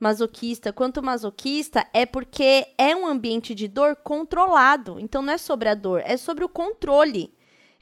[0.00, 4.98] masoquista, quanto masoquista, é porque é um ambiente de dor controlado.
[4.98, 7.32] Então não é sobre a dor, é sobre o controle.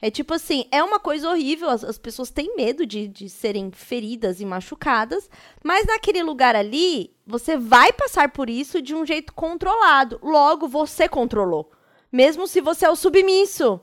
[0.01, 3.69] É tipo assim, é uma coisa horrível, as, as pessoas têm medo de, de serem
[3.71, 5.29] feridas e machucadas,
[5.63, 10.19] mas naquele lugar ali, você vai passar por isso de um jeito controlado.
[10.21, 11.71] Logo, você controlou.
[12.11, 13.79] Mesmo se você é o submisso.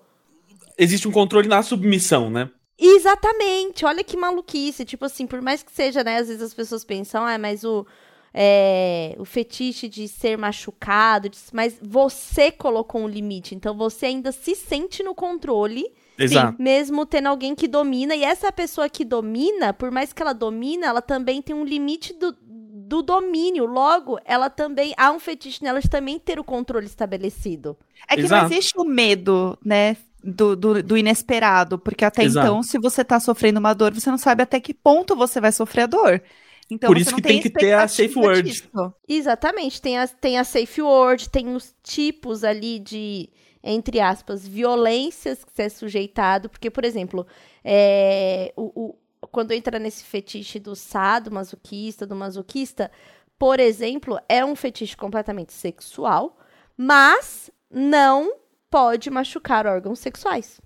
[0.79, 2.51] Existe um controle na submissão, né?
[2.79, 4.85] Exatamente, olha que maluquice.
[4.85, 6.19] Tipo assim, por mais que seja, né?
[6.19, 7.87] Às vezes as pessoas pensam, ah, mas o,
[8.39, 13.55] é, o fetiche de ser machucado, de- mas você colocou um limite.
[13.55, 15.87] Então você ainda se sente no controle,
[16.19, 16.55] Exato.
[16.59, 18.15] mesmo tendo alguém que domina.
[18.15, 22.13] E essa pessoa que domina, por mais que ela domina, ela também tem um limite
[22.13, 23.65] do, do domínio.
[23.65, 24.93] Logo, ela também.
[24.99, 27.75] Há um fetiche nela de também ter o controle estabelecido.
[28.07, 28.49] É que Exato.
[28.49, 29.97] não existe o medo, né?
[30.29, 32.47] Do, do, do inesperado, porque até Exato.
[32.49, 35.53] então, se você tá sofrendo uma dor, você não sabe até que ponto você vai
[35.53, 36.21] sofrer a dor.
[36.71, 38.43] Então, Por você isso não que tem que ter a safe word.
[38.51, 38.69] disso.
[39.09, 43.31] Exatamente, tem a, tem a safe word, tem os tipos ali de,
[43.63, 47.27] entre aspas, violências que você é sujeitado, porque, por exemplo,
[47.65, 48.99] é, o, o-
[49.31, 52.91] quando entra nesse fetiche do sado masoquista, do masoquista,
[53.39, 56.37] por exemplo, é um fetiche completamente sexual,
[56.77, 58.35] mas não
[58.71, 60.61] pode machucar órgãos sexuais.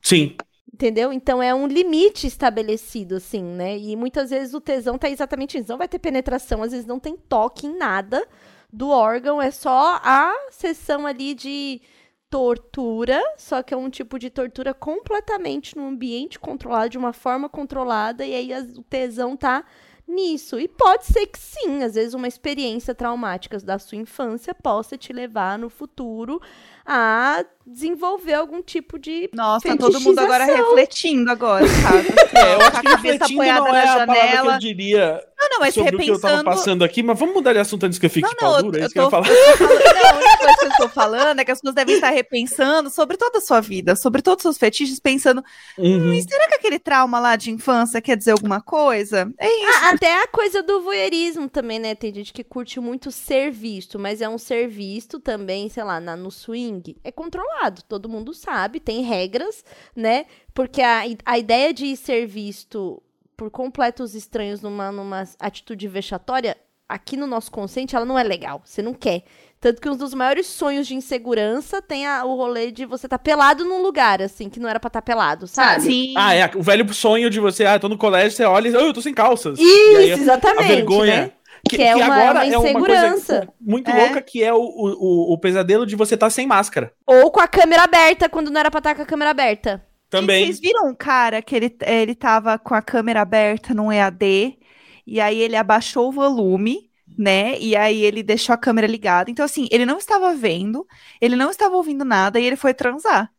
[0.00, 0.36] Sim.
[0.82, 1.12] Entendeu?
[1.12, 3.78] Então é um limite estabelecido, assim, né?
[3.78, 5.70] E muitas vezes o tesão tá exatamente isso.
[5.70, 8.26] Não vai ter penetração, às vezes não tem toque em nada
[8.72, 11.80] do órgão, é só a sessão ali de
[12.28, 17.48] tortura, só que é um tipo de tortura completamente num ambiente controlado, de uma forma
[17.48, 19.64] controlada, e aí o tesão tá
[20.04, 20.58] nisso.
[20.58, 25.12] E pode ser que sim, às vezes uma experiência traumática da sua infância possa te
[25.12, 26.40] levar no futuro
[26.86, 32.08] a desenvolver algum tipo de Nossa, tá todo mundo agora refletindo agora, sabe?
[32.34, 34.58] É, eu acho que cabeça refletindo apoiada não é na a palavra que eu janela.
[34.58, 35.20] diria.
[35.38, 36.44] Não, não, mas sobre o que eu tava repensando.
[36.56, 38.56] passando aqui, mas vamos mudar de assunto antes que eu fique Não, de não, pau
[38.58, 39.28] eu, dura, é eu isso que eu ia falar.
[39.28, 42.90] não, a única coisa que eu estou falando é que as pessoas devem estar repensando
[42.90, 45.42] sobre toda a sua vida, sobre todos os seus fetiches, pensando,
[45.78, 46.12] Uhum.
[46.14, 49.30] "Hum, será que aquele trauma lá de infância quer dizer alguma coisa?
[49.38, 49.78] É isso.
[49.84, 51.94] Ah, até a coisa do voyeurismo também, né?
[51.94, 56.00] Tem gente que curte muito ser visto, mas é um ser visto também, sei lá,
[56.00, 56.71] na- no swing.
[57.04, 59.64] É controlado, todo mundo sabe, tem regras,
[59.96, 60.26] né?
[60.54, 63.02] Porque a, a ideia de ser visto
[63.36, 66.56] por completos estranhos numa, numa atitude vexatória,
[66.88, 68.60] aqui no nosso consciente, ela não é legal.
[68.64, 69.24] Você não quer.
[69.60, 73.18] Tanto que um dos maiores sonhos de insegurança tem a- o rolê de você estar
[73.18, 75.82] pelado num lugar, assim, que não era pra estar pelado, sabe?
[75.82, 76.14] Sim.
[76.16, 78.80] Ah, é o velho sonho de você, ah, tô no colégio, você olha e, oh,
[78.80, 79.58] eu tô sem calças.
[79.58, 80.64] e Isso, aí, exatamente.
[80.64, 81.16] a vergonha.
[81.22, 81.32] né?
[81.68, 83.36] Que é uma- uma é uma insegurança.
[83.36, 84.04] coisa muito É.
[84.04, 86.92] louca, que é o, o, o pesadelo de você estar sem máscara.
[87.06, 89.84] Ou com a câmera aberta, quando não era pra estar com a câmera aberta.
[90.10, 90.44] Também.
[90.44, 94.58] Gente, vocês viram um cara que ele, ele tava com a câmera aberta num EAD,
[95.06, 97.56] e aí ele abaixou o volume, né?
[97.58, 99.30] E aí ele deixou a câmera ligada.
[99.30, 100.86] Então, assim, ele não estava vendo,
[101.20, 103.30] ele não estava ouvindo nada, e ele foi transar.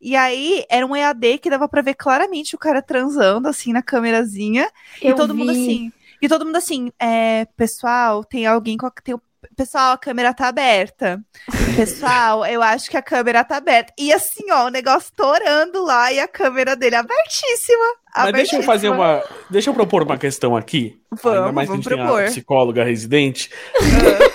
[0.00, 3.82] E aí era um EAD que dava pra ver claramente o cara transando, assim, na
[3.82, 4.68] câmerazinha.
[5.02, 5.92] e todo mundo assim.
[6.22, 9.20] E todo mundo assim, é, pessoal, tem alguém com a, tem, o-
[9.56, 11.20] Pessoal, a câmera tá aberta.
[11.76, 13.92] Pessoal, eu acho que a câmera tá aberta.
[13.98, 17.84] E assim, ó, o negócio torando lá e a câmera dele abertíssima.
[18.16, 19.20] Mas deixa eu fazer uma.
[19.50, 20.96] Deixa eu propor uma questão aqui.
[21.10, 22.24] ainda Vamos, mais que a vamos gente tem a propor.
[22.26, 23.50] psicóloga residente.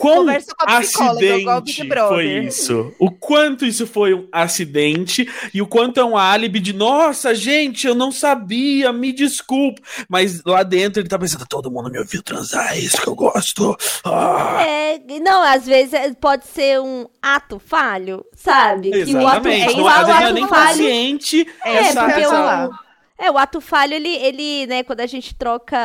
[0.00, 2.94] Quão Conversa com a psicóloga, igual o Big acidente foi isso?
[2.98, 7.86] O quanto isso foi um acidente e o quanto é um álibi de nossa, gente,
[7.86, 9.82] eu não sabia, me desculpa.
[10.08, 13.14] Mas lá dentro ele tá pensando, todo mundo me ouviu transar, é isso que eu
[13.14, 13.76] gosto.
[14.02, 14.62] Ah.
[14.66, 18.90] É, não, às vezes é- pode ser um ato falho, sabe?
[19.04, 19.68] Que o ato, Exatamente.
[19.72, 20.66] é, Não, o às vezes não é nem falho.
[20.78, 21.46] consciente.
[21.64, 22.89] É, É, essa- porque essa- o,
[23.20, 25.76] é, o ato falho, ele, ele, né, quando a gente troca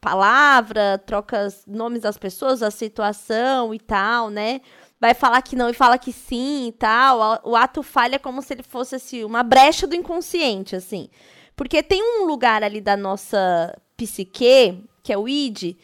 [0.00, 4.60] palavra, troca nomes das pessoas, a situação e tal, né?
[5.00, 7.40] Vai falar que não e fala que sim e tal.
[7.44, 11.08] O ato falho é como se ele fosse, assim, uma brecha do inconsciente, assim.
[11.54, 15.76] Porque tem um lugar ali da nossa psique, que é o id,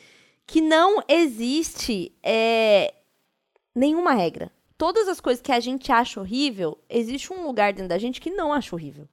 [0.44, 2.94] que não existe é,
[3.72, 4.50] nenhuma regra.
[4.76, 8.30] Todas as coisas que a gente acha horrível, existe um lugar dentro da gente que
[8.30, 9.08] não acha horrível.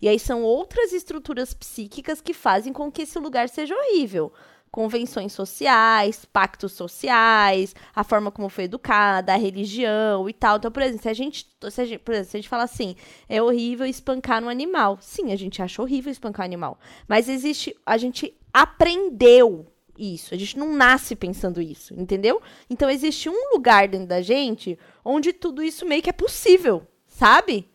[0.00, 4.32] E aí são outras estruturas psíquicas que fazem com que esse lugar seja horrível.
[4.70, 10.58] Convenções sociais, pactos sociais, a forma como foi educada, a religião e tal.
[10.58, 12.64] Então, por exemplo, se a gente, se a gente, por exemplo, se a gente fala
[12.64, 12.94] assim,
[13.28, 14.98] é horrível espancar um animal.
[15.00, 16.78] Sim, a gente acha horrível espancar um animal.
[17.08, 19.66] Mas existe, a gente aprendeu
[19.98, 20.34] isso.
[20.34, 22.40] A gente não nasce pensando isso, entendeu?
[22.70, 27.68] Então existe um lugar dentro da gente onde tudo isso meio que é possível, sabe?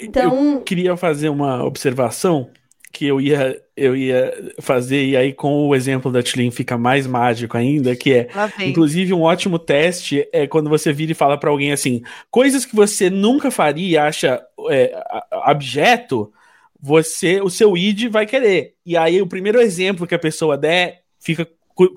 [0.00, 2.50] Então, Eu queria fazer uma observação
[2.92, 7.06] que eu ia, eu ia fazer, e aí com o exemplo da Tilin fica mais
[7.06, 8.28] mágico ainda, que é,
[8.66, 12.74] inclusive, um ótimo teste é quando você vira e fala pra alguém assim, coisas que
[12.74, 15.00] você nunca faria e acha é,
[15.44, 16.32] abjeto,
[16.80, 18.74] você, o seu id vai querer.
[18.84, 21.46] E aí o primeiro exemplo que a pessoa der, fica,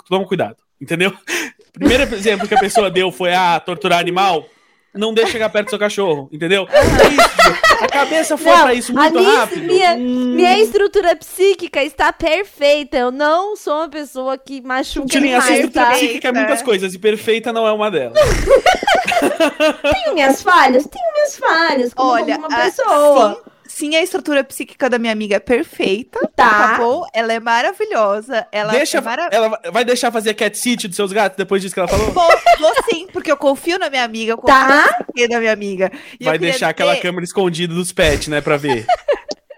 [0.08, 1.12] toma cuidado, entendeu?
[1.74, 4.48] Primeiro exemplo que a pessoa deu foi, ah, torturar animal,
[4.94, 6.68] não deixa chegar perto do seu cachorro, entendeu?
[6.72, 7.84] É isso.
[7.84, 9.64] A cabeça foi Não, pra isso a muito minha- rápido.
[9.66, 10.34] minha- Hum.
[10.36, 12.98] minha estrutura psíquica está perfeita.
[12.98, 15.92] Eu não sou uma pessoa que machuca Tilin, a sua demais, estrutura tá?
[15.94, 18.14] psíquica é muitas coisas, e perfeita não é uma delas.
[19.82, 20.86] Tenho minhas falhas?
[20.88, 23.44] Tenho minhas falhas, como Olha, uma a- pessoa.
[23.74, 26.76] Sim, a estrutura psíquica da minha amiga é perfeita, Tá.
[26.78, 27.06] bom?
[27.14, 28.46] Ela é maravilhosa.
[28.52, 29.30] Ela Deixa, é mara...
[29.32, 32.12] Ela vai deixar fazer cat sit dos seus gatos depois disso que ela falou?
[32.12, 35.06] Vou, vou sim, porque eu confio na minha amiga, eu confio Tá.
[35.30, 35.92] na minha amiga.
[36.20, 38.86] E Vai deixar aquela dizer- câmera escondida dos pets, né, pra ver.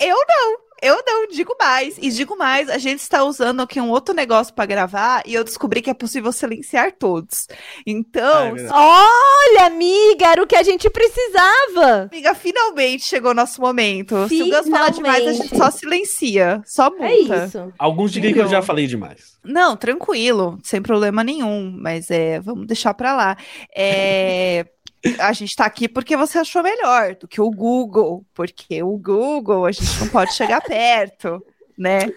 [0.02, 1.98] Eu não, eu não, digo mais.
[2.00, 5.44] E digo mais, a gente está usando aqui um outro negócio para gravar e eu
[5.44, 7.48] descobri que é possível silenciar todos.
[7.50, 8.74] Ah, Então, é verdade.
[8.76, 12.10] Olha, amiga, era o que a gente precisava.
[12.12, 14.28] amiga, finalmente chegou o nosso momento.
[14.28, 15.72] Se o Gus falar demais, a gente Finalmente.
[15.74, 17.06] só silencia, só multa.
[17.06, 17.74] É isso.
[17.78, 19.36] Alguns diriam que eu já falei demais.
[19.44, 23.38] Não, tranquilo, sem problema nenhum, mas é, vamos deixar pra lá.
[23.76, 24.66] É,
[25.20, 29.66] a gente tá aqui porque você achou melhor do que o Google, porque o Google
[29.66, 31.44] a gente não pode chegar perto,
[31.78, 32.12] né?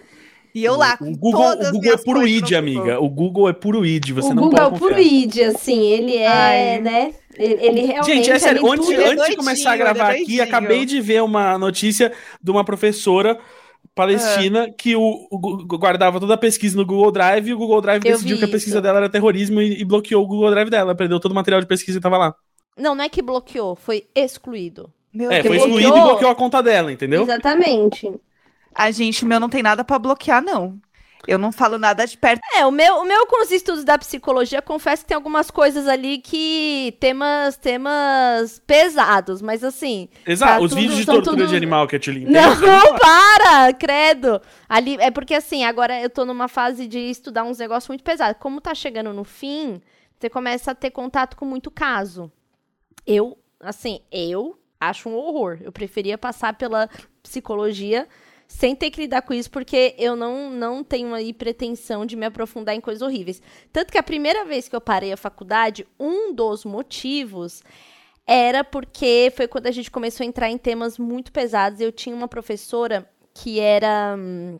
[0.55, 2.79] E eu lá, com o Google, todas o Google é puro id, amiga.
[2.79, 3.03] Google.
[3.05, 5.13] O Google é puro id, você o não Google é pode o puro confiar.
[5.13, 6.81] id, assim, ele é, Ai.
[6.81, 7.13] né?
[7.37, 10.41] Ele, ele realmente Gente, é sério, antes, é antes de começar a é gravar aqui,
[10.41, 13.39] acabei de ver uma notícia de uma professora
[13.93, 14.73] palestina Ah.
[14.75, 18.03] que o, o Gu- guardava toda a pesquisa no Google Drive e o Google Drive
[18.03, 18.81] Eu decidiu que a pesquisa isso.
[18.81, 20.95] dela era terrorismo e, e bloqueou o Google Drive dela.
[20.95, 22.33] Perdeu todo o material de pesquisa que tava lá.
[22.79, 24.91] Não, não é que bloqueou, foi excluído.
[25.13, 25.63] Meu É, foi Deus.
[25.63, 26.07] excluído e bloqueou.
[26.09, 27.23] bloqueou a conta dela, entendeu?
[27.23, 28.11] Exatamente.
[28.73, 30.79] A gente, meu, não tem nada pra bloquear, não.
[31.27, 32.39] Eu não falo nada de perto.
[32.55, 35.85] É, o meu, o meu com os estudos da psicologia, confesso que tem algumas coisas
[35.85, 36.95] ali que.
[36.99, 40.07] temas, temas pesados, mas assim.
[40.25, 43.73] Exato, tá os tudo- vídeos de tortura tudo- de animal que a Tilly Não, para!
[43.73, 44.41] Credo!
[44.67, 48.37] Ali, é porque assim, agora eu tô numa fase de estudar uns negócios muito pesados.
[48.39, 49.81] Como tá chegando no fim,
[50.17, 52.31] você começa a ter contato com muito caso.
[53.05, 55.59] Eu, assim, eu acho um horror.
[55.61, 56.89] Eu preferia passar pela
[57.21, 58.07] psicologia
[58.47, 62.25] sem ter que lidar com isso, porque eu não, não tenho aí pretensão de me
[62.25, 63.41] aprofundar em coisas horríveis.
[63.71, 67.63] Tanto que a primeira vez que eu parei a faculdade, um dos motivos
[68.25, 71.79] era porque foi quando a gente começou a entrar em temas muito pesados.
[71.79, 74.59] Eu tinha uma professora que era hum,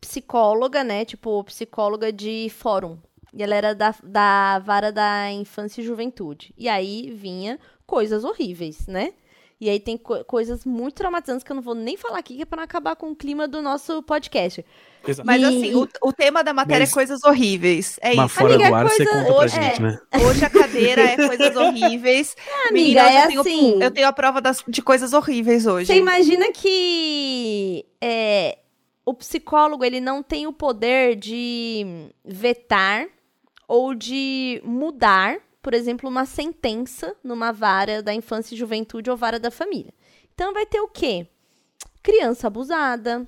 [0.00, 1.04] psicóloga, né?
[1.04, 2.98] Tipo, psicóloga de fórum.
[3.34, 6.52] E ela era da, da vara da infância e juventude.
[6.58, 9.12] E aí vinha coisas horríveis, né?
[9.60, 12.42] E aí tem co- coisas muito traumatizantes que eu não vou nem falar aqui, que
[12.42, 14.64] é pra não acabar com o clima do nosso podcast.
[15.06, 15.24] Exato.
[15.24, 17.96] Mas E- assim, o, o tema da matéria Mas- é coisas horríveis.
[18.02, 18.40] É Mas isso.
[18.40, 19.82] fora Amiga, do ar você coisa- conta pra hoje- gente, é.
[19.82, 19.98] né?
[20.28, 22.36] Hoje a cadeira é coisas horríveis.
[22.68, 23.82] amiga, Menina, é eu, tenho, assim.
[23.82, 25.86] eu tenho a prova das- de coisas horríveis hoje.
[25.86, 28.58] Você imagina que é,
[29.06, 33.06] o psicólogo ele não tem o poder de vetar
[33.66, 39.38] ou de mudar, por exemplo, uma sentença numa vara da infância e juventude ou vara
[39.38, 39.92] da família.
[40.34, 41.26] Então vai ter o quê?
[42.02, 43.26] Criança abusada,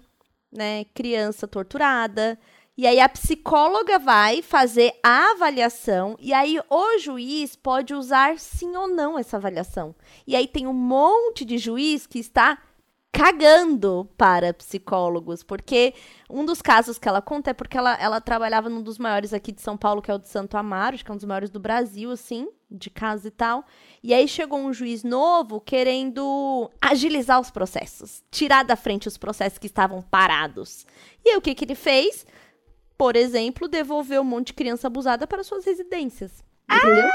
[0.51, 0.85] né?
[0.95, 2.39] Criança torturada.
[2.77, 8.75] E aí a psicóloga vai fazer a avaliação e aí o juiz pode usar sim
[8.77, 9.95] ou não essa avaliação.
[10.27, 12.59] E aí tem um monte de juiz que está
[13.15, 15.95] cagando para psicólogos, porque
[16.29, 19.53] um dos casos que ela conta é porque ela, ela trabalhava num dos maiores aqui
[19.53, 21.61] de São Paulo, que é o de Santo Amaro, que é um dos maiores do
[21.61, 23.65] Brasil, assim, de casos e tal.
[24.03, 29.59] E aí chegou um juiz novo querendo agilizar os processos, tirar da frente os processos
[29.59, 30.85] que estavam parados.
[31.25, 32.27] E aí o que, que ele fez?
[32.99, 36.43] Por exemplo, devolveu um monte de criança abusada para suas residências.
[36.69, 37.11] Entendeu?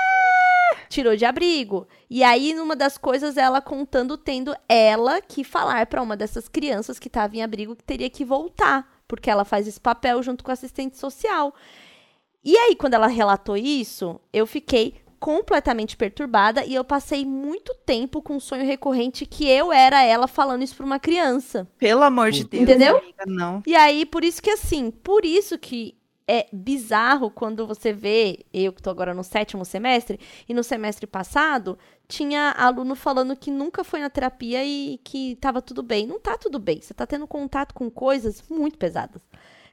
[0.89, 1.87] Tirou de abrigo.
[2.09, 6.97] E aí, numa das coisas, ela contando, tendo ela que falar para uma dessas crianças
[6.97, 10.51] que estava em abrigo que teria que voltar, porque ela faz esse papel junto com
[10.51, 11.53] a assistente social.
[12.43, 18.21] E aí, quando ela relatou isso, eu fiquei completamente perturbada e eu passei muito tempo
[18.21, 21.67] com um sonho recorrente que eu era ela falando isso para uma criança.
[21.77, 22.63] Pelo amor de Deus.
[22.63, 23.01] Entendeu?
[23.27, 23.61] não.
[23.67, 25.98] E aí, por isso que assim, por isso que
[26.29, 31.07] é bizarro quando você vê, eu que tô agora no sétimo semestre, e no semestre
[31.07, 31.75] passado,
[32.07, 36.05] tinha aluno falando que nunca foi na terapia e que tava tudo bem.
[36.05, 36.81] Não tá tudo bem.
[36.81, 39.23] Você tá tendo contato com coisas muito pesadas.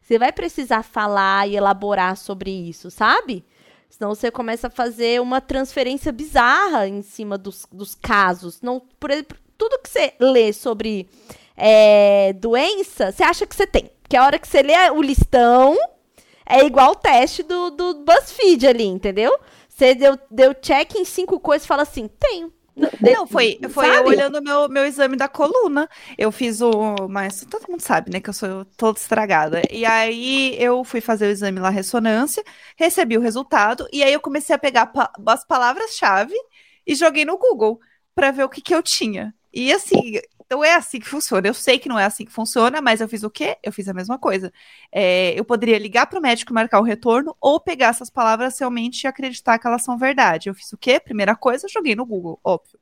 [0.01, 3.45] Você vai precisar falar e elaborar sobre isso, sabe?
[3.91, 8.63] Senão você começa a fazer uma transferência bizarra em cima dos, dos casos.
[8.63, 11.07] Não, por exemplo, tudo que você lê sobre
[11.55, 13.91] é, doença, você acha que você tem.
[14.03, 15.77] Porque a hora que você lê o listão,
[16.49, 19.39] é igual o teste do, do BuzzFeed ali, entendeu?
[19.69, 22.53] Você deu, deu check em cinco coisas e fala assim, tenho.
[23.01, 25.89] Não, foi, foi eu olhando meu, meu exame da coluna.
[26.19, 27.09] Eu fiz o.
[27.09, 28.21] Mas todo mundo sabe, né?
[28.21, 29.63] Que eu sou toda estragada.
[29.71, 32.43] E aí eu fui fazer o exame lá, ressonância,
[32.77, 36.35] recebi o resultado, e aí eu comecei a pegar pa- as palavras-chave
[36.87, 37.81] e joguei no Google
[38.15, 39.35] pra ver o que, que eu tinha.
[39.53, 41.47] E assim, não é assim que funciona.
[41.47, 43.57] Eu sei que não é assim que funciona, mas eu fiz o quê?
[43.63, 44.53] Eu fiz a mesma coisa.
[44.93, 49.03] É, eu poderia ligar pro médico e marcar o retorno, ou pegar essas palavras realmente
[49.03, 50.49] e acreditar que elas são verdade.
[50.49, 51.01] Eu fiz o quê?
[51.01, 52.79] Primeira coisa, eu joguei no Google, óbvio.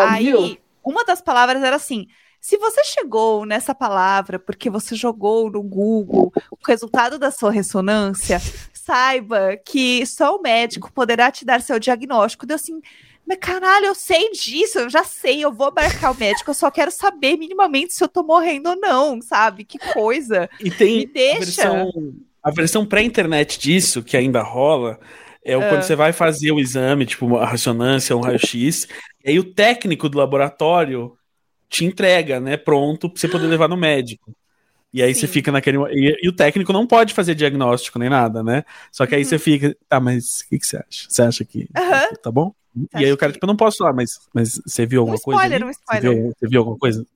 [0.00, 2.06] Aí, uma das palavras era assim:
[2.40, 8.40] se você chegou nessa palavra porque você jogou no Google o resultado da sua ressonância,
[8.72, 12.46] saiba que só o médico poderá te dar seu diagnóstico.
[12.46, 12.80] Deu assim.
[13.28, 16.70] Mas caralho, eu sei disso, eu já sei, eu vou marcar o médico, eu só
[16.70, 19.64] quero saber minimamente se eu tô morrendo ou não, sabe?
[19.64, 20.48] Que coisa.
[20.58, 21.70] E tem Me deixa.
[22.42, 24.98] a versão, pré-internet disso, que ainda rola,
[25.44, 25.68] é o Ah.
[25.68, 28.88] quando você vai fazer o exame, tipo uma ressonância, um raio-x,
[29.22, 31.12] e aí o técnico do laboratório
[31.68, 34.34] te entrega, né, pronto, pra você poder levar no médico.
[34.90, 35.20] E aí Sim.
[35.20, 35.76] você fica naquele.
[35.90, 38.64] E, e o técnico não pode fazer diagnóstico nem nada, né?
[38.90, 39.76] Só que aí você fica.
[39.86, 41.06] Tá, mas o que, que você acha?
[41.10, 41.68] Você acha que.
[41.76, 42.16] Uhum.
[42.22, 42.54] Tá bom?
[42.94, 45.18] E aí o cara, que- tipo, eu não posso falar, mas, mas você viu alguma
[45.18, 45.38] coisa?
[45.40, 45.64] spoiler, ali?
[45.70, 46.22] um Você spoiler.
[46.22, 47.06] viu, você viu alguma coisa?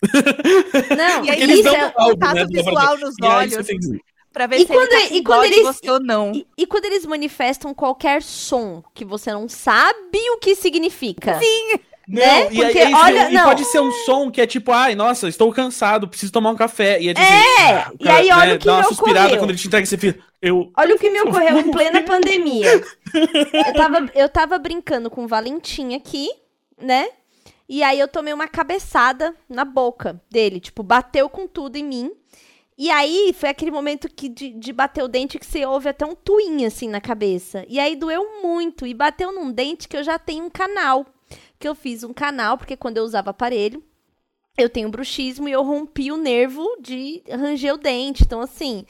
[0.97, 3.55] Não, E aí eles dão é, um contato né, visual nos E olhos.
[3.57, 3.75] você.
[4.33, 6.33] Pra ver E se quando- ele tá e quando eles- você ou não.
[6.33, 11.39] E, e quando eles manifestam qualquer som que você não sabe o que significa?
[11.39, 11.73] Sim.
[12.09, 12.45] Né?
[12.45, 13.45] Não, e Porque, é isso, olha, e não.
[13.45, 17.01] pode ser um som que é tipo, ai, nossa, estou cansado, preciso tomar um café.
[17.01, 19.39] E é, tipo, É, assim, e aí olha o que dá uma me suspirada ocorreu.
[19.39, 20.23] quando ele te entrega esse filho.
[20.43, 20.73] Eu.
[20.77, 22.67] Olha o que me ocorreu em plena pandemia.
[23.15, 26.31] Eu tava, eu tava brincando com o Valentim aqui,
[26.81, 27.09] né?
[27.69, 32.13] E aí eu tomei uma cabeçada na boca dele, tipo, bateu com tudo em mim.
[32.77, 36.07] E aí foi aquele momento que de, de bater o dente que você ouve até
[36.07, 37.65] um twin assim na cabeça.
[37.69, 38.87] E aí doeu muito.
[38.87, 41.07] E bateu num dente que eu já tenho um canal.
[41.59, 43.83] Que eu fiz um canal, porque quando eu usava aparelho,
[44.57, 48.25] eu tenho bruxismo e eu rompi o nervo de ranger o dente.
[48.25, 48.85] Então, assim,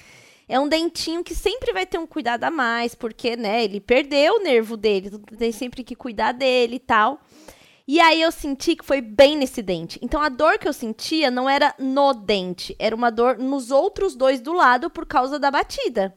[0.52, 4.34] é um dentinho que sempre vai ter um cuidado a mais, porque, né, ele perdeu
[4.34, 7.22] o nervo dele, então tem sempre que cuidar dele e tal.
[7.88, 9.98] E aí eu senti que foi bem nesse dente.
[10.02, 14.14] Então a dor que eu sentia não era no dente, era uma dor nos outros
[14.14, 16.14] dois do lado por causa da batida.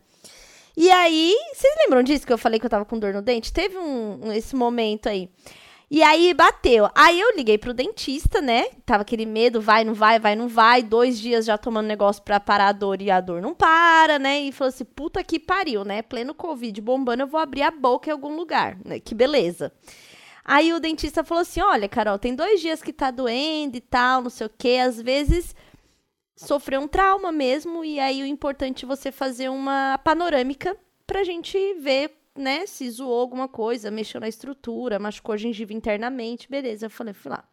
[0.76, 3.54] E aí, vocês lembram disso que eu falei que eu tava com dor no dente?
[3.54, 5.30] Teve um, esse momento aí.
[5.90, 6.90] E aí bateu.
[6.96, 8.66] Aí eu liguei pro dentista, né?
[8.86, 10.82] Tava aquele medo, vai, não vai, vai, não vai.
[10.82, 14.42] Dois dias já tomando negócio pra parar a dor e a dor não para, né?
[14.42, 16.02] E falou assim: puta que pariu, né?
[16.02, 19.00] Pleno Covid bombando, eu vou abrir a boca em algum lugar, né?
[19.00, 19.72] Que beleza.
[20.44, 24.22] Aí o dentista falou assim: olha, Carol, tem dois dias que tá doendo e tal,
[24.24, 24.80] não sei o quê.
[24.82, 25.56] Às vezes
[26.36, 30.76] sofreu um trauma mesmo, e aí o importante é você fazer uma panorâmica
[31.08, 36.50] pra gente ver, né, se zoou alguma coisa, mexeu na estrutura, machucou a gengiva internamente,
[36.50, 36.88] beleza.
[36.88, 37.44] Eu falei, fui lá.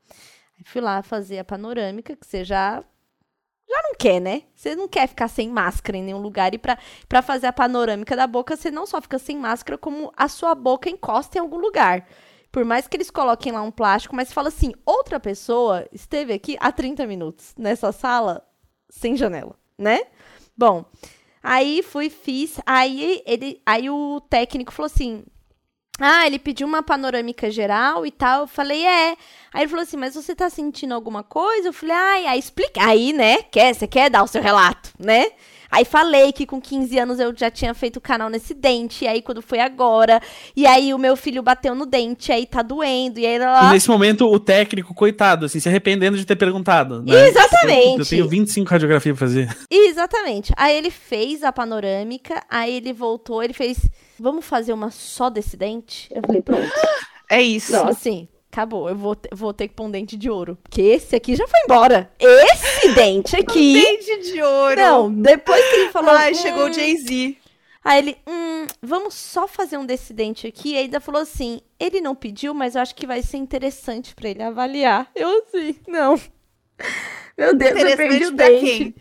[0.59, 2.83] Aí fui lá fazer a panorâmica, que você já
[3.69, 4.43] já não quer, né?
[4.55, 6.53] Você não quer ficar sem máscara em nenhum lugar.
[6.53, 10.29] E pra fazer a panorâmica da boca, você não só fica sem máscara, como a
[10.29, 12.07] sua boca encosta em algum lugar.
[12.51, 16.57] Por mais que eles coloquem lá um plástico, mas fala assim: outra pessoa esteve aqui
[16.61, 18.47] há 30 minutos nessa sala
[18.91, 20.01] sem janela, né?
[20.55, 20.85] Bom,
[21.43, 22.61] aí fui, fiz.
[22.65, 25.25] Aí, ele, aí o técnico falou assim:
[26.01, 28.43] ah, ele pediu uma panorâmica geral e tal.
[28.43, 29.17] Eu falei, é.
[29.53, 31.69] Aí ele falou assim, mas você tá sentindo alguma coisa?
[31.69, 32.85] Eu falei, ai, aí explica.
[32.85, 33.43] Aí, né?
[33.43, 35.27] Quer, você quer dar o seu relato, né?
[35.73, 39.07] Aí falei que com 15 anos eu já tinha feito o canal nesse dente.
[39.07, 40.21] E aí, quando foi agora.
[40.55, 42.31] E aí, o meu filho bateu no dente.
[42.31, 43.19] Aí tá doendo.
[43.19, 43.71] E aí, lá...
[43.71, 47.03] E nesse momento, o técnico, coitado, assim, se arrependendo de ter perguntado.
[47.03, 47.29] Né?
[47.29, 48.01] Exatamente.
[48.01, 49.57] Eu tenho 25 radiografias pra fazer.
[49.71, 50.53] Exatamente.
[50.59, 52.45] Aí ele fez a panorâmica.
[52.51, 53.79] Aí ele voltou, ele fez.
[54.21, 56.11] Vamos fazer uma só desse dente?
[56.15, 56.71] Eu falei, pronto.
[57.31, 57.73] É isso.
[57.73, 58.89] Não, assim, acabou.
[58.89, 60.59] Eu vou, vou ter que pôr um dente de ouro.
[60.63, 62.11] Porque esse aqui já foi embora.
[62.21, 63.73] Esse dente aqui.
[63.73, 64.77] Dente de ouro.
[64.77, 66.11] Não, depois que ele falou.
[66.11, 67.39] Ai, hum, chegou o Jay-Z.
[67.85, 70.73] Aí ele, hum, vamos só fazer um desse dente aqui.
[70.73, 74.29] E ainda falou assim: ele não pediu, mas eu acho que vai ser interessante pra
[74.29, 75.11] ele avaliar.
[75.15, 76.21] Eu assim, não.
[77.37, 78.61] Meu Deus, eu perdi o dente.
[78.61, 78.95] quem?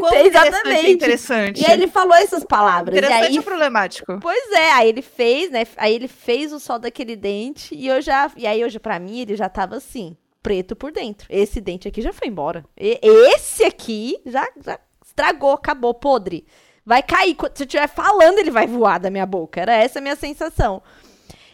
[0.00, 0.90] Quão Exatamente.
[0.90, 1.60] interessante.
[1.60, 2.94] E aí ele falou essas palavras.
[2.94, 4.18] E Interessante aí ou problemático?
[4.20, 5.66] Pois é, aí ele fez, né?
[5.76, 9.20] Aí ele fez o sol daquele dente e eu já, e aí hoje para mim
[9.20, 11.26] ele já tava assim, preto por dentro.
[11.30, 12.64] Esse dente aqui já foi embora.
[12.76, 16.46] E- esse aqui já, já estragou, acabou, podre.
[16.84, 19.60] Vai cair, se eu estiver falando ele vai voar da minha boca.
[19.60, 20.82] Era essa a minha sensação.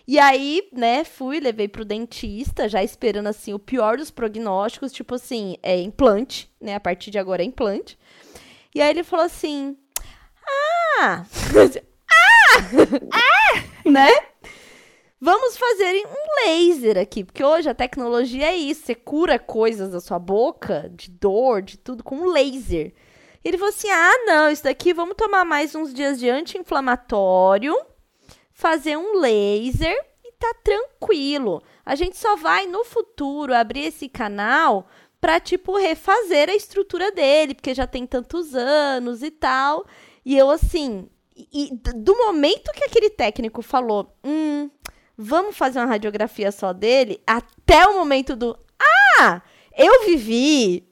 [0.07, 5.15] E aí, né, fui, levei pro dentista, já esperando assim o pior dos prognósticos, tipo
[5.15, 6.75] assim, é implante, né?
[6.75, 7.99] A partir de agora é implante.
[8.75, 9.77] E aí ele falou assim:
[11.01, 11.25] "Ah,
[13.85, 14.11] né?
[15.21, 19.99] Vamos fazer um laser aqui, porque hoje a tecnologia é isso, você cura coisas da
[19.99, 22.93] sua boca, de dor, de tudo, com um laser.
[23.43, 27.75] E ele falou assim: ah, não, isso daqui vamos tomar mais uns dias de anti-inflamatório,
[28.53, 31.63] fazer um laser e tá tranquilo.
[31.87, 34.87] A gente só vai no futuro abrir esse canal
[35.25, 39.87] pra, tipo, refazer a estrutura dele, porque já tem tantos anos e tal.
[40.23, 44.69] E eu, assim, e, do momento que aquele técnico falou, hum,
[45.17, 48.55] vamos fazer uma radiografia só dele, até o momento do,
[49.19, 49.41] ah,
[49.75, 50.87] eu vivi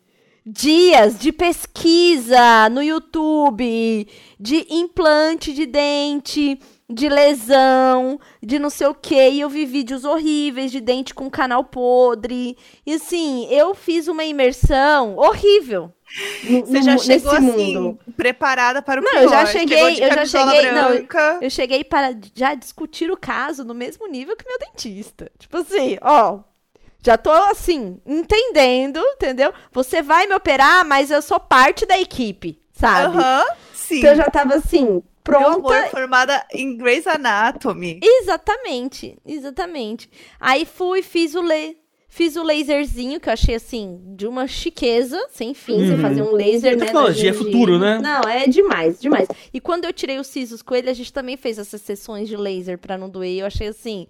[0.46, 4.08] dias de pesquisa no YouTube,
[4.40, 6.58] de implante de dente,
[6.92, 11.30] de lesão, de não sei o que, e eu vi vídeos horríveis de dente com
[11.30, 12.56] canal podre.
[12.86, 15.92] E assim, eu fiz uma imersão horrível.
[16.44, 17.98] no- Você já chegou nesse assim, mundo.
[18.16, 19.22] preparada para o Não, pior.
[19.22, 20.90] eu já cheguei- eu já cheguei- não.
[21.40, 25.30] Eu cheguei para já discutir o caso no mesmo nível que meu dentista.
[25.38, 26.40] Tipo assim, ó.
[27.04, 29.52] Já tô assim, entendendo, entendeu?
[29.72, 33.16] Você vai me operar, mas eu sou parte da equipe, sabe?
[33.18, 33.98] Aham, sim.
[33.98, 35.74] Então eu já tava assim, Meu pronta.
[35.76, 38.00] amor, formada em Grey's Anatomy.
[38.02, 40.08] Exatamente, exatamente.
[40.40, 41.76] Aí fui, fiz o le...
[42.14, 45.98] Fiz o laserzinho, que eu achei assim, de uma chiqueza, sem fim, você Uhum.
[46.02, 46.84] fazer um laser, né?
[46.84, 47.98] Tecnologia, na é futuro, né?
[48.00, 49.26] Não, é demais, demais.
[49.50, 52.36] E quando eu tirei os sisos com ele, a gente também fez essas sessões de
[52.36, 53.38] laser pra não doer.
[53.40, 54.06] Eu achei assim,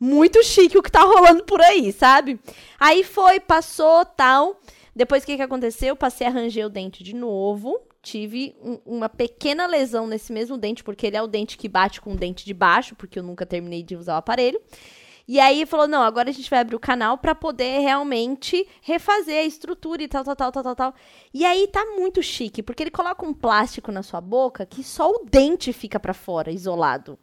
[0.00, 2.40] muito chique o que tá rolando por aí, sabe?
[2.80, 4.60] Aí foi, passou, tal.
[4.96, 5.90] Depois o que que aconteceu?
[5.90, 7.80] Eu passei a ranger o dente de novo.
[8.04, 12.00] Tive um- uma pequena lesão nesse mesmo dente, porque ele é o dente que bate
[12.00, 14.60] com o dente de baixo, porque eu nunca terminei de usar o aparelho.
[15.26, 19.38] E aí falou: não, agora a gente vai abrir o canal pra poder realmente refazer
[19.38, 20.94] a estrutura e tal, tal, tal, tal, tal, tal.
[21.32, 25.10] E aí tá muito chique, porque ele coloca um plástico na sua boca que só
[25.10, 27.18] o dente fica pra fora, isolado.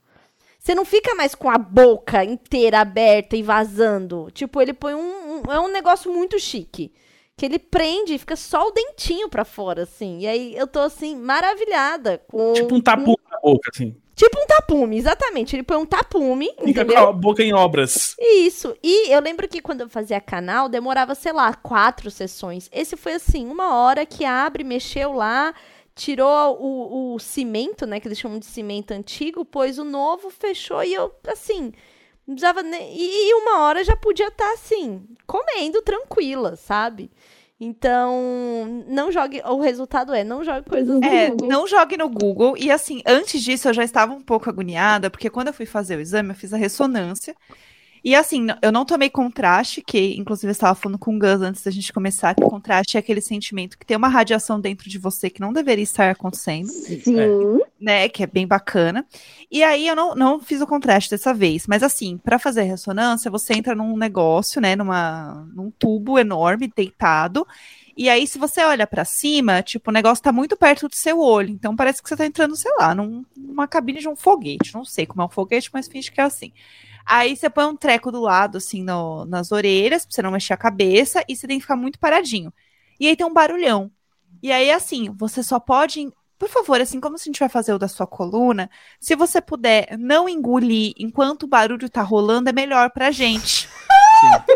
[0.58, 4.30] Você não fica mais com a boca inteira aberta e vazando.
[4.32, 5.42] Tipo, ele põe um.
[5.48, 6.92] um é um negócio muito chique.
[7.42, 10.20] Que ele prende e fica só o dentinho pra fora, assim.
[10.20, 12.54] E aí eu tô, assim, maravilhada com.
[12.54, 13.96] Tipo um tapu na boca, assim.
[14.14, 15.56] Tipo um tapume, exatamente.
[15.56, 16.98] Ele põe um tapume, Fica entendeu?
[16.98, 18.16] com a boca em obras.
[18.20, 18.78] Isso.
[18.84, 22.70] E eu lembro que quando eu fazia canal, demorava, sei lá, quatro sessões.
[22.72, 25.52] Esse foi assim, uma hora que abre, mexeu lá,
[25.96, 28.00] tirou o, o cimento, né?
[28.00, 31.74] Que eles chamam de cimento antigo, pôs o novo, fechou e eu, assim.
[32.32, 32.96] Não precisava nem.
[32.96, 37.12] E e uma hora já podia estar assim, comendo tranquila, sabe?
[37.60, 39.42] Então, não jogue.
[39.46, 41.48] O resultado é, não jogue coisas no É, Google.
[41.48, 42.58] não jogue no Google.
[42.58, 45.96] E assim, antes disso eu já estava um pouco agoniada, porque quando eu fui fazer
[45.98, 47.36] o exame, eu fiz a ressonância.
[48.04, 51.62] E assim, eu não tomei contraste, que inclusive eu estava falando com o Gus antes
[51.62, 55.30] da gente começar, que contraste é aquele sentimento que tem uma radiação dentro de você
[55.30, 57.60] que não deveria estar acontecendo, Sim.
[57.80, 58.10] né?
[58.10, 59.06] Que é bem bacana.
[59.52, 61.68] E aí eu não, não fiz o contraste dessa vez.
[61.68, 64.76] Mas assim, para fazer a ressonância, você entra num negócio, né?
[64.76, 67.46] Numa, num tubo enorme, deitado.
[67.96, 71.20] E aí, se você olha pra cima, tipo, o negócio tá muito perto do seu
[71.20, 71.50] olho.
[71.52, 74.74] Então parece que você tá entrando, sei lá, num- numa cabine de um foguete.
[74.74, 76.52] Não sei como é um foguete, mas finge que é assim.
[77.06, 80.54] Aí você põe um treco do lado, assim, no- nas orelhas, pra você não mexer
[80.54, 82.54] a cabeça, e você tem que ficar muito paradinho.
[83.00, 83.92] E aí tem um barulhão.
[84.42, 86.08] E aí, assim, você só pode.
[86.38, 89.96] Por favor, assim como a gente vai fazer o da sua coluna, se você puder
[90.00, 93.68] não engolir enquanto o barulho tá rolando, é melhor pra gente.
[94.22, 94.56] Sim.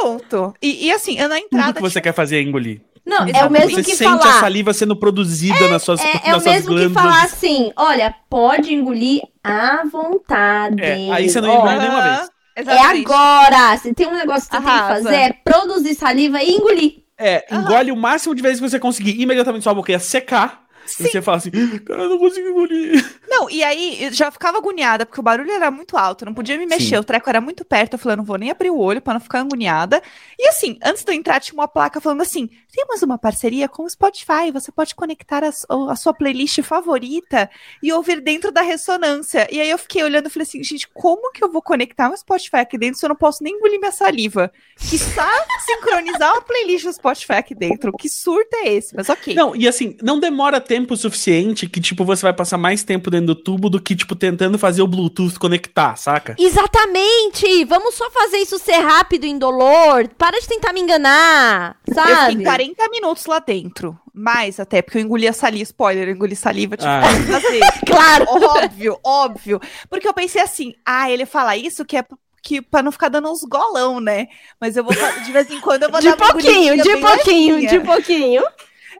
[0.00, 0.54] Pronto.
[0.62, 1.72] E, e assim, na Tudo entrada.
[1.74, 2.80] que você quer fazer é engolir.
[3.08, 3.52] Não, é o Exatamente.
[3.66, 4.40] mesmo Você que sente a falar.
[4.40, 8.14] saliva sendo produzida nas suas, É, é o nas suas mesmo que falar assim: olha,
[8.28, 10.82] pode engolir à vontade.
[10.82, 12.30] É, aí você não engole Aham, nenhuma vez.
[12.54, 13.04] É exatamente.
[13.06, 13.76] agora!
[13.78, 15.02] Se tem um negócio que você tem que Arrasa.
[15.04, 16.92] fazer, é produzir saliva e engolir.
[17.16, 19.20] É, engole o máximo de vezes que você conseguir.
[19.20, 20.62] Imediatamente sua boca ia secar.
[20.94, 21.10] E Sim.
[21.10, 23.20] você fala assim, cara, eu não consigo engolir.
[23.28, 26.34] Não, e aí eu já ficava agoniada, porque o barulho era muito alto, eu não
[26.34, 26.96] podia me mexer, Sim.
[26.96, 29.14] o treco era muito perto, eu falei, eu não vou nem abrir o olho pra
[29.14, 30.02] não ficar agoniada.
[30.38, 33.82] E assim, antes de eu entrar, tinha uma placa falando assim: temos uma parceria com
[33.82, 37.50] o Spotify, você pode conectar a, a sua playlist favorita
[37.82, 39.48] e ouvir dentro da ressonância.
[39.50, 42.16] E aí eu fiquei olhando e falei assim, gente, como que eu vou conectar um
[42.16, 44.52] Spotify aqui dentro se eu não posso nem engolir minha saliva?
[44.76, 44.96] Que
[45.66, 47.92] sincronizar uma playlist do Spotify aqui dentro.
[47.92, 48.94] Que surto é esse?
[48.94, 49.34] Mas ok.
[49.34, 53.28] Não, e assim, não demora tempo suficiente que, tipo, você vai passar mais tempo dentro
[53.28, 56.36] do tubo do que, tipo, tentando fazer o Bluetooth conectar, saca?
[56.38, 57.64] Exatamente!
[57.64, 60.08] Vamos só fazer isso ser rápido, indolor.
[60.16, 62.30] Para de tentar me enganar, Eu sabe?
[62.30, 63.98] fiquei 40 minutos lá dentro.
[64.14, 65.62] Mais até, porque eu engoli a saliva.
[65.64, 67.02] Spoiler, eu engoli saliva, tipo, Ah.
[67.86, 68.26] Claro!
[68.28, 69.60] Óbvio, óbvio.
[69.88, 72.04] Porque eu pensei assim, ah, ele fala isso que é
[72.42, 74.28] que pra não ficar dando uns golão, né?
[74.60, 77.00] Mas eu vou, de vez em quando eu vou De dar uma pouquinho, engolidinha de
[77.00, 78.42] pouquinho, de pouquinho.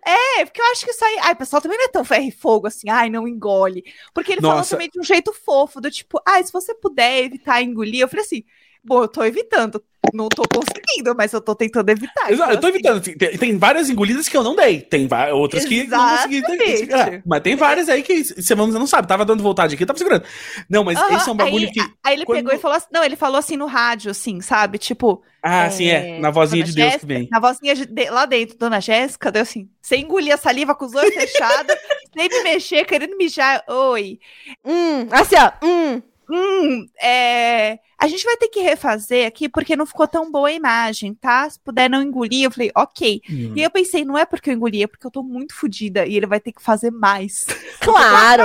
[0.05, 1.19] É, porque eu acho que isso aí.
[1.23, 3.85] Ai, o pessoal também não é tão ferro e fogo assim, ai, não engole.
[4.15, 4.71] Porque ele falou Nossa.
[4.71, 8.01] também de um jeito fofo, do tipo, ai, se você puder evitar engolir.
[8.01, 8.45] Eu falei assim,
[8.83, 9.85] bom, eu tô evitando.
[10.15, 12.31] Não tô conseguindo, mas eu tô tentando evitar.
[12.31, 13.19] Exato, eu tô Então, assim, evitando.
[13.31, 14.81] Tem, tem várias engolidas que eu não dei.
[14.81, 16.37] Tem outras que não consegui.
[16.37, 16.93] Exatamente.
[16.93, 19.07] É, mas tem várias aí que você não sabe.
[19.09, 20.25] Tava dando vontade aqui, eu tava segurando.
[20.71, 21.81] Não, mas Aham, esse é um bagulho aí, que.
[22.05, 24.79] Aí ele quando- pegou e falou assim, não, ele falou assim no rádio, assim, sabe?
[24.79, 26.19] Tipo, Ah, É, sim, é.
[26.19, 27.29] Na vozinha de Deus que Jéssica, vem.
[27.31, 30.85] Na vozinha de- de- lá dentro, Dona Jéssica, deu assim, sem engolir a saliva com
[30.85, 31.77] os olhos fechados,
[32.17, 33.63] sem me mexer, querendo mijar.
[33.69, 34.19] Oi.
[34.65, 35.53] Hum, assim, ó.
[35.65, 36.03] Hum.
[36.31, 40.53] Hum, é, a gente vai ter que refazer aqui porque não ficou tão boa a
[40.53, 41.49] imagem, tá?
[41.49, 43.23] Se puder não engolir, eu falei, ok.
[43.31, 43.55] Hum.
[43.57, 46.17] E eu pensei, não é porque eu engoli, é porque eu tô muito fodida e
[46.17, 47.47] ele vai ter que fazer mais.
[47.81, 48.43] Claro!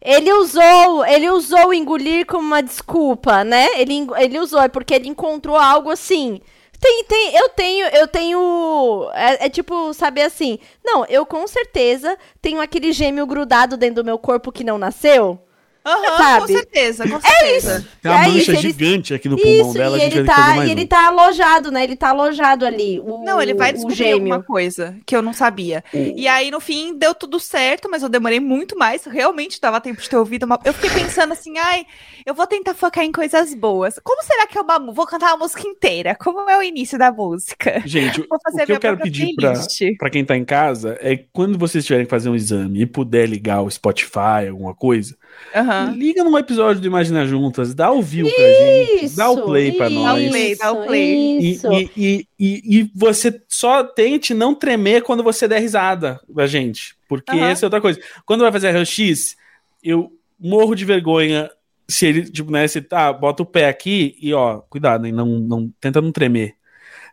[0.00, 3.78] Ele usou, ele usou o engolir como uma desculpa, né?
[3.78, 6.40] Ele, ele usou, é porque ele encontrou algo assim.
[6.80, 9.10] Tem, tem, eu tenho, eu tenho.
[9.12, 10.58] É, é tipo, saber assim.
[10.82, 15.38] Não, eu com certeza tenho aquele gêmeo grudado dentro do meu corpo que não nasceu.
[15.84, 16.40] Aham, Sabe?
[16.40, 17.86] com certeza, com certeza.
[18.02, 20.66] Tem uma É mancha isso, ele- gigante aqui no pulmão Isso, dela, e ele tá,
[20.66, 20.86] e ele um.
[20.86, 21.84] tá alojado, né?
[21.84, 23.00] Ele tá alojado ali.
[23.00, 24.14] O, Não, ele vai o descobrir gêmeo.
[24.34, 25.82] alguma coisa que eu não sabia.
[25.94, 29.04] E aí, no fim, deu tudo certo, mas eu demorei muito mais.
[29.04, 30.58] Realmente dava tempo de ter ouvido uma.
[30.64, 31.86] Eu fiquei pensando assim, ai,
[32.26, 33.98] eu vou tentar focar em coisas boas.
[34.04, 34.78] Como será que é uma.
[34.78, 36.14] mu- Vou cantar a música inteira?
[36.14, 37.80] Como é o início da música?
[37.86, 39.54] Gente, Vou o fazer a que eu quero pedir pra,
[39.98, 42.86] pra quem tá em casa é que quando vocês tiverem que fazer um exame e
[42.86, 45.16] puder ligar o Spotify, alguma coisa,
[45.54, 45.92] Aham.
[45.96, 49.88] liga num episódio do Imagina Juntas, dá o view pra gente, dá o play pra
[49.88, 50.06] isso, nós.
[50.06, 51.38] Dá o play, dá o play.
[51.40, 51.72] E, Isso.
[51.72, 56.94] e, e, e, e você só tente não tremer quando você der risada da gente.
[57.08, 57.48] Porque Aham.
[57.48, 57.98] essa é outra coisa.
[58.24, 59.36] Quando vai fazer RX,
[59.82, 61.50] eu morro de vergonha
[61.88, 65.26] se ele, tipo, né, você tá, bota o pé aqui e, ó, cuidado, hein, não,
[65.26, 66.54] não, tenta não tremer.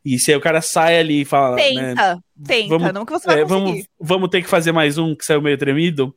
[0.05, 3.11] E se aí o cara sai ali e fala, né, Tenta, tenta, vamos- não que
[3.11, 3.63] você vai é, conseguir.
[3.65, 6.13] vamos, vamos ter que fazer mais um que saiu meio tremido.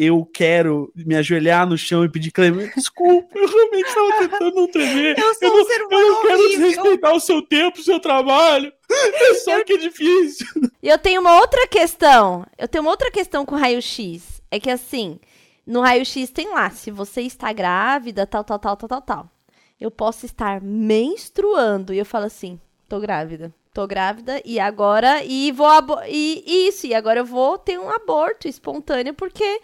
[0.00, 2.72] Eu quero me ajoelhar no chão e pedir clemência.
[2.76, 5.18] Desculpa, eu realmente estava tentando não tremer.
[5.18, 6.58] Eu sou eu um não, ser eu não humano quero horrível.
[6.68, 8.72] desrespeitar o seu tempo, o seu trabalho.
[8.88, 10.46] É só que é difícil.
[10.80, 12.46] E eu tenho uma outra questão.
[12.56, 14.40] Eu tenho uma outra questão com raio-x.
[14.52, 15.18] É que assim,
[15.66, 19.30] no raio-x tem lá, se você está grávida, tal, tal, tal, tal, tal, tal.
[19.80, 23.52] Eu posso estar menstruando e eu falo assim, tô grávida.
[23.74, 25.68] Tô grávida e agora e vou
[26.08, 29.60] e e isso, e agora eu vou ter um aborto espontâneo porque,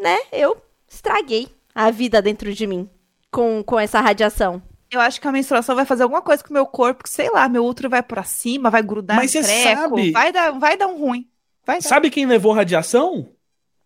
[0.00, 0.56] né, eu
[0.88, 2.88] estraguei a vida dentro de mim
[3.30, 4.62] com, com essa radiação.
[4.90, 7.28] Eu acho que a menstruação vai fazer alguma coisa com o meu corpo, que sei
[7.30, 10.50] lá, meu útero vai pra cima, vai grudar Mas no você treco, sabe- vai dar,
[10.58, 11.28] vai dar um ruim.
[11.66, 11.88] Vai dar.
[11.88, 13.28] Sabe quem levou radiação,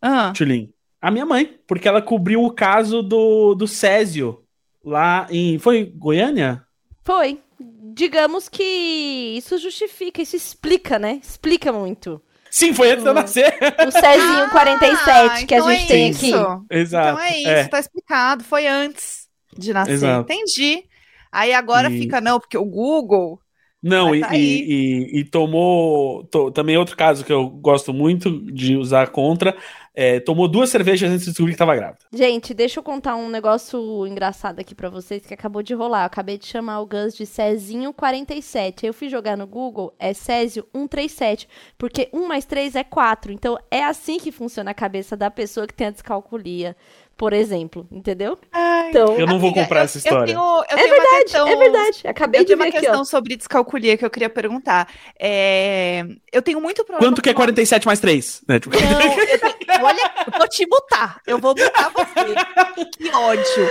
[0.01, 0.73] Ah, Tulin?
[1.01, 1.59] A minha mãe.
[1.67, 4.45] Porque ela cobriu o caso do, do Césio
[4.85, 5.59] lá em.
[5.59, 6.65] Foi Goiânia?
[7.03, 7.41] Foi.
[7.95, 8.63] Digamos que
[9.37, 11.19] isso justifica, isso explica, né?
[11.21, 12.23] Explica muito.
[12.53, 13.55] Sim, foi antes de eu nascer.
[13.89, 16.37] O Cezinho 47 que a então gente é tem isso.
[16.37, 16.65] aqui.
[16.71, 17.09] Exato.
[17.09, 17.65] Então é isso, é.
[17.69, 18.45] tá explicado.
[18.45, 19.27] Foi antes
[19.57, 19.93] de nascer.
[19.93, 20.31] Exato.
[20.31, 20.85] Entendi.
[21.33, 23.41] Aí agora E- fica, não, porque o Google.
[23.83, 26.25] Não, e, tá e, e- e tomou.
[26.25, 29.57] to- também outro caso que eu gosto muito de usar contra.
[29.95, 31.99] É, tomou duas cervejas antes de descobrir que estava grávida.
[32.13, 36.03] Gente, deixa eu contar um negócio engraçado aqui pra vocês que acabou de rolar.
[36.03, 38.87] Eu acabei de chamar o Gus de Cezinho 47.
[38.87, 43.33] Aí eu fui jogar no Google, é Césio 137, porque 1 mais 3 é 4.
[43.33, 46.75] Então é assim que funciona a cabeça da pessoa que tem a descalculia,
[47.17, 48.39] por exemplo, entendeu?
[48.89, 50.21] Então, Eu não vou Amiga, comprar eu- essa história.
[50.21, 51.49] Eu tenho, eu é tenho uma verdade, questão.
[51.49, 52.01] é verdade.
[52.09, 53.05] Acabei Eu de tenho ver uma aqui, questão ó.
[53.05, 54.89] sobre descalculia que eu queria perguntar.
[55.19, 57.11] É, Eu tenho muito problema.
[57.11, 58.43] Quanto que é com- 47 mais 3?
[58.49, 58.59] Né?
[58.61, 61.21] Tipo, Não, eu tenho- Olha, eu vou te mutar.
[61.27, 62.87] Eu vou mutar você.
[62.99, 63.71] que ódio.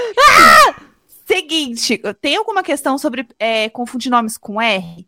[1.26, 5.08] Seguinte, tem alguma questão sobre é, confundir nomes com R?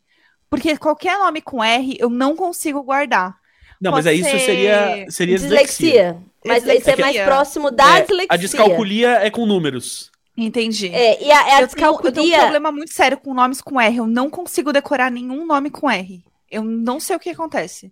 [0.49, 3.36] Porque qualquer nome com R eu não consigo guardar.
[3.81, 5.89] Não, mas Pode aí isso ser seria, seria dislexia.
[5.89, 6.17] Dislexia.
[6.46, 6.98] Mas isso é Dislexia.
[7.06, 8.28] mais próximo da É, dislexia.
[8.30, 10.12] a descalculia é com números.
[10.36, 10.88] Entendi.
[10.88, 12.39] É, e a, a eu, tenho, eu tenho um descalculia.
[12.39, 13.98] problema muito sério com nomes com R.
[13.98, 16.24] Eu não consigo decorar nenhum nome com R.
[16.50, 17.91] Eu não sei o que acontece.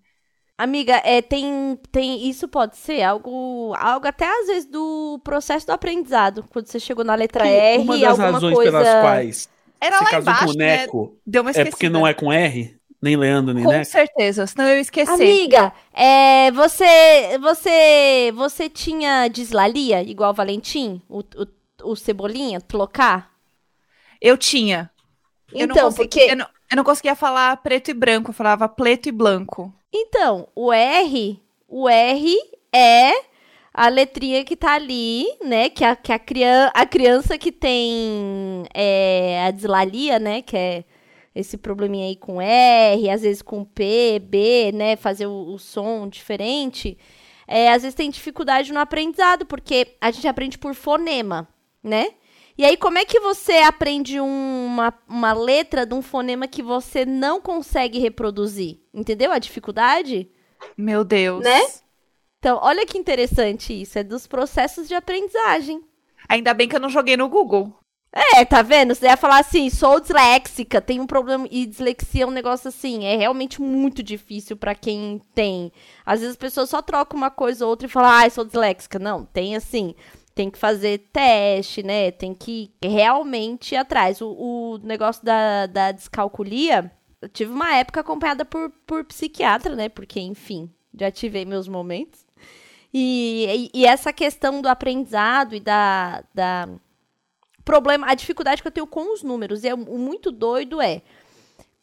[0.57, 2.27] Amiga, é, tem, tem.
[2.29, 3.73] Isso pode ser algo.
[3.77, 6.45] Algo até às vezes do processo do aprendizado.
[6.51, 8.71] Quando você chegou na letra R, Uma das alguma razões coisa.
[8.71, 9.49] pelas quais
[9.79, 10.87] Era você lá embaixo, com o né?
[11.25, 11.71] Deu uma é esquecida.
[11.71, 12.75] porque não é com R?
[13.01, 15.13] Nem Leandro, nem Com certeza, senão eu ia esquecer.
[15.13, 23.31] Amiga, é, você, você, você tinha dislalia igual Valentim, o, o, o Cebolinha, Tlocar?
[24.21, 24.91] Eu tinha.
[25.51, 28.33] Eu não Então, consegui- porque eu, não, eu não conseguia falar preto e branco, eu
[28.35, 29.73] falava preto e branco.
[29.91, 32.37] Então, o R, o R
[32.71, 33.13] é
[33.73, 35.69] a letrinha que tá ali, né?
[35.69, 40.41] Que a, que a, crian a criança que tem é, a dislalia, né?
[40.43, 40.83] Que é
[41.33, 44.95] esse probleminha aí com R, às vezes com P, B, né?
[44.95, 46.97] Fazer o, o som diferente.
[47.47, 51.47] É, às vezes tem dificuldade no aprendizado, porque a gente aprende por fonema,
[51.83, 52.07] né?
[52.57, 56.61] E aí, como é que você aprende um- uma, uma letra de um fonema que
[56.61, 58.79] você não consegue reproduzir?
[58.93, 60.29] Entendeu a dificuldade?
[60.77, 61.43] Meu Deus.
[61.43, 61.59] Né?
[62.39, 63.97] Então, olha que interessante isso.
[63.97, 65.81] É dos processos de aprendizagem.
[66.29, 67.73] Ainda bem que eu não joguei no Google.
[68.13, 68.93] É, tá vendo?
[68.93, 71.47] Você ia falar assim, sou disléxica, tem um problema.
[71.49, 75.71] E dislexia é um negócio assim, é realmente muito difícil pra quem tem.
[76.05, 78.99] Às vezes as pessoas só trocam uma coisa ou outra e falam, ai, sou disléxica.
[78.99, 79.95] Não, tem assim.
[80.35, 82.11] Tem que fazer teste, né?
[82.11, 84.21] Tem que realmente ir atrás.
[84.21, 86.91] O, o negócio da, da descalculia,
[87.21, 89.87] eu tive uma época acompanhada por, por psiquiatra, né?
[89.87, 92.25] Porque, enfim, já tive meus momentos.
[92.93, 96.67] E, e, e essa questão do aprendizado e da, da
[97.71, 99.63] problema, a dificuldade que eu tenho com os números.
[99.63, 101.01] E é, o muito doido é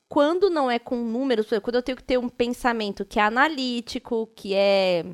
[0.06, 4.28] quando não é com números, quando eu tenho que ter um pensamento que é analítico,
[4.36, 5.06] que é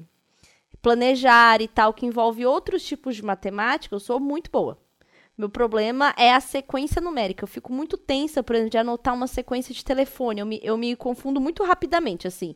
[0.83, 4.77] planejar e tal, que envolve outros tipos de matemática, eu sou muito boa.
[5.39, 7.45] Meu problema é a sequência numérica.
[7.45, 10.41] Eu fico muito tensa, por exemplo, de anotar uma sequência de telefone.
[10.41, 12.53] Eu me, eu me confundo muito rapidamente, assim.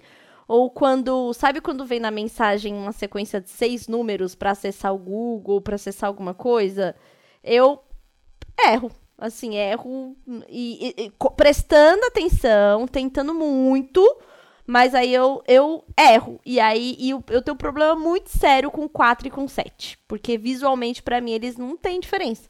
[0.49, 1.33] Ou quando.
[1.35, 5.77] Sabe quando vem na mensagem uma sequência de seis números para acessar o Google, para
[5.77, 6.97] acessar alguma coisa?
[7.43, 7.81] Eu
[8.67, 8.91] erro.
[9.17, 10.17] Assim, erro
[10.49, 14.01] e, e- e prestando atenção, tentando muito,
[14.67, 16.41] mas aí eu, eu erro.
[16.47, 19.99] E aí e eu, eu tenho um problema muito sério com 4 e com 7.
[20.07, 22.49] Porque visualmente, pra mim, eles não têm diferença.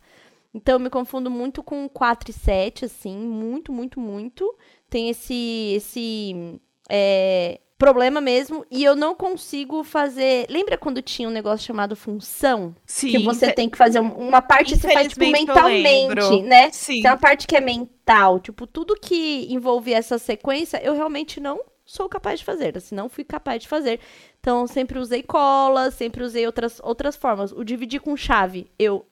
[0.55, 4.55] Então eu me confundo muito com 4 e 7, assim, muito, muito, muito.
[4.91, 5.73] Tem esse.
[5.77, 8.67] esse é, problema mesmo.
[8.71, 10.47] E eu não consigo fazer.
[10.51, 12.75] Lembra quando tinha um negócio chamado função?
[12.85, 13.11] Sim.
[13.13, 16.71] que você tem que fazer um- uma parte você faz tipo, mentalmente, né?
[16.73, 17.03] Sim.
[17.03, 18.41] Tem uma parte que é mental.
[18.41, 22.77] Tipo, tudo que envolve essa sequência, eu realmente não sou capaz de fazer.
[22.77, 24.01] Assim, não fui capaz de fazer.
[24.41, 27.53] Então, sempre usei cola, sempre usei outras, outras formas.
[27.53, 29.07] O dividir com chave, eu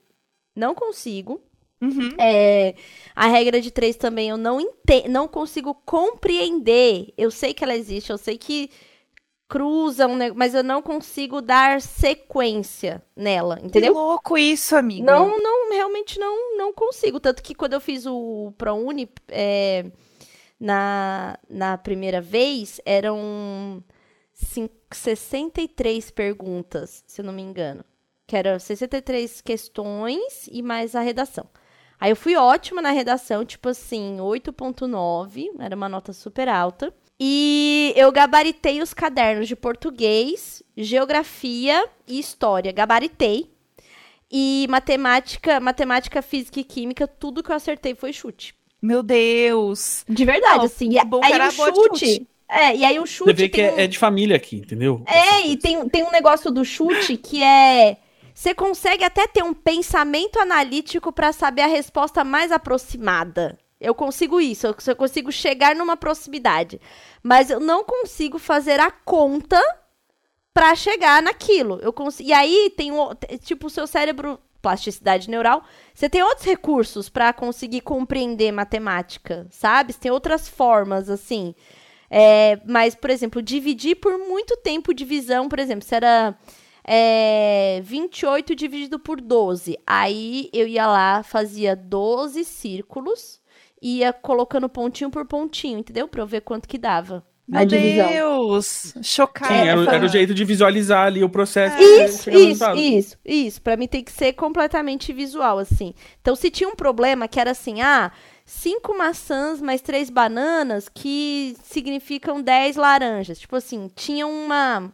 [0.54, 1.40] não consigo.
[1.80, 2.08] Uhum.
[2.18, 2.74] É,
[3.14, 7.12] a regra de três também eu não ente não consigo compreender.
[7.16, 8.70] Eu sei que ela existe, eu sei que
[9.48, 13.92] cruzam, mas eu não consigo dar sequência nela, Que entendeu?
[13.94, 15.06] louco isso, amigo.
[15.06, 17.20] Não, não, realmente não, não consigo.
[17.20, 19.84] Tanto que quando eu fiz o ProUni, é,
[20.58, 23.84] na, na primeira vez, eram
[24.32, 27.84] cin- 63 perguntas, se eu não me engano.
[28.26, 31.46] Que eram 63 questões e mais a redação.
[32.00, 36.92] Aí eu fui ótima na redação, tipo assim, 8.9, era uma nota super alta.
[37.18, 42.72] E eu gabaritei os cadernos de português, geografia e história.
[42.72, 43.50] Gabaritei.
[44.30, 48.54] E matemática, matemática, física e química, tudo que eu acertei foi chute.
[48.82, 50.04] Meu Deus.
[50.08, 50.98] De verdade, Não, assim.
[50.98, 51.98] E bom aí que era o chute.
[52.06, 52.28] chute.
[52.48, 53.32] É, e aí o Você chute.
[53.32, 55.02] vê que tem um- é, é de família aqui, entendeu?
[55.06, 57.96] é, e tem, tem um negócio do chute que é.
[58.36, 63.58] Você consegue até ter um pensamento analítico pra saber a resposta mais aproximada.
[63.80, 66.78] Eu consigo isso, eu consigo chegar numa proximidade.
[67.22, 69.58] Mas eu não consigo fazer a conta
[70.52, 71.78] pra chegar naquilo.
[71.80, 72.20] Eu cons...
[72.20, 72.92] E aí tem
[73.42, 75.64] tipo o seu cérebro, plasticidade neural,
[75.94, 79.94] você tem outros recursos pra conseguir compreender matemática, sabe?
[79.94, 81.54] Você tem outras formas, assim.
[82.10, 86.36] É, mas, por exemplo, dividir por muito tempo divisão, por exemplo, se era
[86.86, 89.76] é, 28 dividido por 12.
[89.86, 93.40] Aí eu ia lá, fazia 12 círculos,
[93.82, 96.06] ia colocando pontinho por pontinho, entendeu?
[96.06, 97.24] Pra eu ver quanto que dava.
[97.48, 97.64] Meu.
[97.64, 98.92] Deus.
[99.02, 99.54] Chocada.
[99.54, 101.80] Sim, era, era o jeito de visualizar ali o processo.
[101.80, 102.78] Isso, no isso, resultado.
[102.78, 103.62] isso, isso.
[103.62, 105.94] Pra mim tem que ser completamente visual, assim.
[106.20, 108.10] Então, se tinha um problema que era assim, ah,
[108.44, 113.38] cinco maçãs mais três bananas que significam 10 laranjas.
[113.38, 114.92] Tipo assim, tinha uma.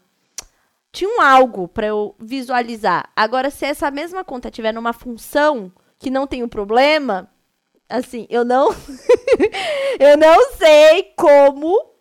[0.93, 3.11] Tinha um algo pra eu visualizar.
[3.17, 7.31] Agora, se essa mesma conta tiver numa função que não tem um problema,
[7.89, 8.69] assim, eu não.
[9.99, 11.93] eu não sei como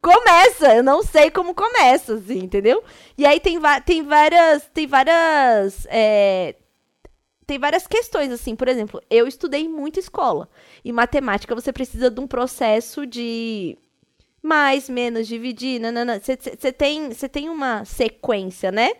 [0.00, 0.74] começa.
[0.76, 2.84] Eu não sei como começa, assim, entendeu?
[3.18, 4.70] E aí tem, tem várias.
[4.72, 5.84] Tem várias.
[5.90, 6.54] é,
[7.46, 8.54] tem várias questões, assim.
[8.54, 10.48] Por exemplo, eu estudei muito escola.
[10.84, 13.76] E matemática você precisa de um processo de
[14.42, 15.80] mais, menos, dividir.
[15.80, 16.20] nanana.
[16.20, 16.36] Você
[16.72, 18.92] tem, tem uma sequência, né?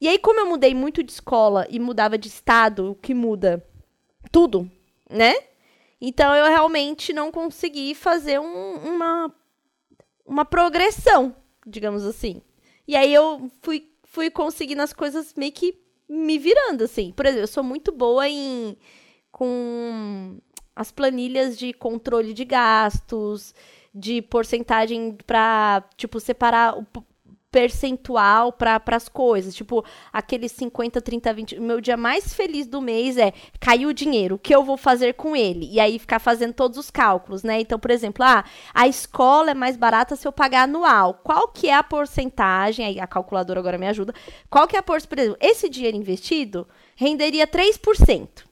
[0.00, 3.64] E aí, como eu mudei muito de escola e mudava de estado, o que muda?
[4.30, 4.68] Tudo,
[5.08, 5.34] né?
[6.00, 9.32] Então eu realmente não consegui fazer um- uma
[10.26, 11.34] uma progressão,
[11.66, 12.40] digamos assim.
[12.86, 17.12] E aí eu fui, fui conseguindo as coisas meio que me virando, assim.
[17.12, 18.76] Por exemplo, eu sou muito boa em
[19.30, 20.38] com
[20.74, 23.54] as planilhas de controle de gastos,
[23.94, 26.86] de porcentagem pra, tipo, separar o
[27.52, 29.54] percentual para as coisas.
[29.54, 31.58] Tipo, aqueles 50, 30, 20.
[31.58, 34.78] O meu dia mais feliz do mês é caiu o dinheiro, o que eu vou
[34.78, 35.68] fazer com ele?
[35.70, 37.60] E aí ficar fazendo todos os cálculos, né?
[37.60, 41.20] Então, por exemplo, ah, a escola é mais barata se eu pagar anual.
[41.22, 42.86] Qual que é a porcentagem?
[42.86, 44.14] Aí a calculadora agora me ajuda.
[44.48, 45.02] Qual que é a porcentagem?
[45.02, 46.66] Por exemplo, esse dinheiro investido
[46.96, 48.44] renderia 3%.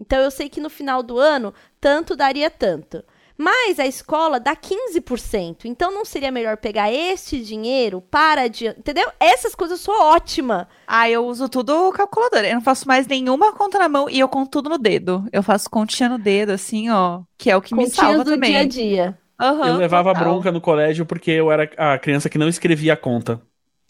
[0.00, 3.04] Então eu sei que no final do ano tanto daria tanto.
[3.40, 5.64] Mas a escola dá 15%.
[5.64, 9.08] Então não seria melhor pegar este dinheiro para adiante, entendeu?
[9.20, 10.68] Essas coisas eu sou ótima.
[10.86, 12.48] Ah, eu uso tudo calculadora.
[12.48, 15.24] Eu não faço mais nenhuma conta na mão e eu conto tudo no dedo.
[15.32, 17.20] Eu faço continha no dedo, assim, ó.
[17.38, 18.50] Que é o que me Continhas salva do também.
[18.50, 19.18] dia a dia.
[19.40, 20.24] Aham, Eu levava total.
[20.24, 23.40] bronca no colégio porque eu era a criança que não escrevia a conta.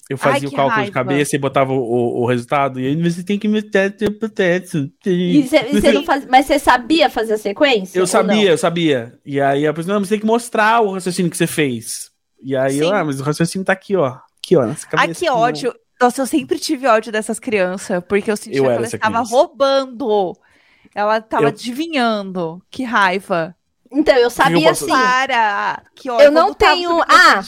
[0.08, 0.92] Eu fazia Ai, o cálculo de raiva.
[0.92, 2.80] cabeça e botava o, o- o resultado.
[2.80, 4.90] E aí você tem que meter tempo teto.
[5.04, 5.46] E
[5.92, 6.24] não faz...
[6.26, 7.98] Mas você sabia fazer a sequência?
[7.98, 8.42] Eu sabia, não?
[8.42, 9.18] eu sabia.
[9.24, 12.10] E aí a pessoa, não, mas tem que mostrar o raciocínio que você fez.
[12.42, 14.16] E aí eu, ah, mas o raciocínio tá aqui, ó.
[14.42, 15.08] Aqui, ó, nessa cabeça.
[15.10, 15.74] Ai, que ódio.
[16.00, 19.30] Nossa, eu sempre tive ódio dessas crianças, porque eu sentia Eu que ela estava criança.
[19.34, 20.32] roubando.
[20.94, 22.62] Ela estava Eu- adivinhando.
[22.70, 23.54] Que raiva.
[23.92, 24.90] Então, eu sabia posso- sim.
[24.90, 25.82] Para!
[25.94, 26.24] Que ódio.
[26.24, 27.42] Eu não tenho- Ah!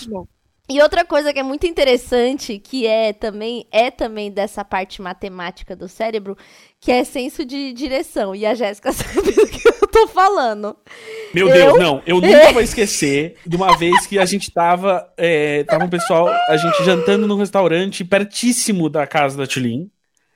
[0.71, 5.75] E outra coisa que é muito interessante, que é também é também dessa parte matemática
[5.75, 6.37] do cérebro,
[6.81, 8.35] que é senso de direção.
[8.35, 10.77] E a Jéssica sabe do que eu tô falando.
[11.35, 12.03] Meu Eu- Deus, não.
[12.07, 15.13] Eu nunca vou esquecer de uma vez que a gente tava.
[15.17, 19.91] É, tava um pessoal, a gente jantando num restaurante pertíssimo da casa da Tulin.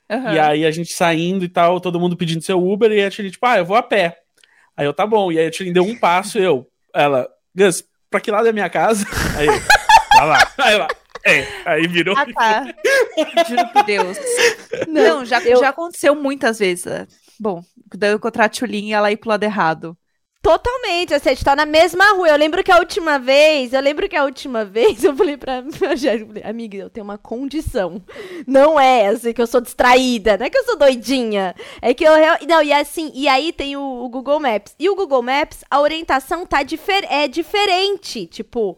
[0.09, 0.33] Aham.
[0.33, 3.29] E aí a gente saindo e tal, todo mundo pedindo seu Uber, e a Tulin,
[3.31, 4.17] tipo, ah, eu vou a pé.
[4.75, 5.31] Aí eu, tá bom.
[5.31, 8.53] E aí a Tulin deu um passo, eu, ela, Gus, pra que lado é a
[8.53, 9.05] minha casa?
[9.39, 9.53] Aí eu,
[10.17, 10.37] Tá lá.
[10.57, 10.87] Aí lá.
[11.27, 12.15] É, aí virou.
[12.15, 12.65] Ah, tá.
[13.49, 14.15] Juro por Deus.
[14.87, 16.85] Não, já, eu- já aconteceu muitas vezes.
[16.85, 17.07] né?
[17.39, 17.63] Bom,
[17.95, 19.97] daí eu encontrar a Tchulin e ela ir pro lado errado.
[20.43, 22.29] Totalmente, assim, a gente tá na mesma rua.
[22.29, 25.63] Eu lembro que a última vez, eu lembro que a última vez eu falei pra
[25.65, 27.99] minha amiga, eu tenho uma condição.
[28.45, 31.55] Não é assim que eu sou distraída, não é que eu sou doidinha.
[31.81, 32.11] É que eu
[32.47, 34.75] não, e assim, e aí tem o, o Google Maps.
[34.77, 38.77] E o Google Maps, a orientação tá difer é diferente, tipo,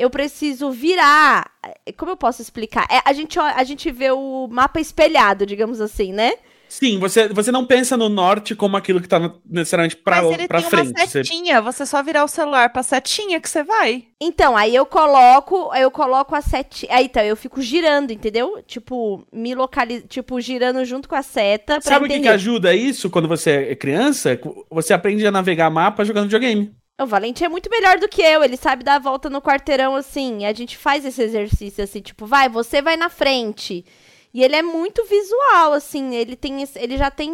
[0.00, 1.50] eu preciso virar.
[1.96, 2.86] Como eu posso explicar?
[2.90, 6.32] É, a gente a gente vê o mapa espelhado, digamos assim, né?
[6.68, 10.32] Sim, você, você não pensa no norte como aquilo que tá no- necessariamente pra, Mas
[10.38, 10.90] ele pra tem frente.
[10.90, 14.04] uma Você- setinha, você só virar o celular pra setinha que você vai.
[14.20, 16.86] Então, aí eu coloco, aí eu coloco a seta.
[16.90, 18.62] Aí então, eu fico girando, entendeu?
[18.64, 22.72] Tipo, me localizo, tipo, girando junto com a seta pra Sabe o que, que ajuda
[22.72, 24.38] isso quando você é criança?
[24.70, 26.72] Você aprende a navegar mapa jogando videogame.
[27.00, 29.96] O Valente é muito melhor do que eu, ele sabe dar a volta no quarteirão
[29.96, 30.44] assim.
[30.44, 33.84] A gente faz esse exercício assim, tipo, vai, você vai na frente.
[34.32, 37.32] E ele é muito visual, assim, ele tem ele já tem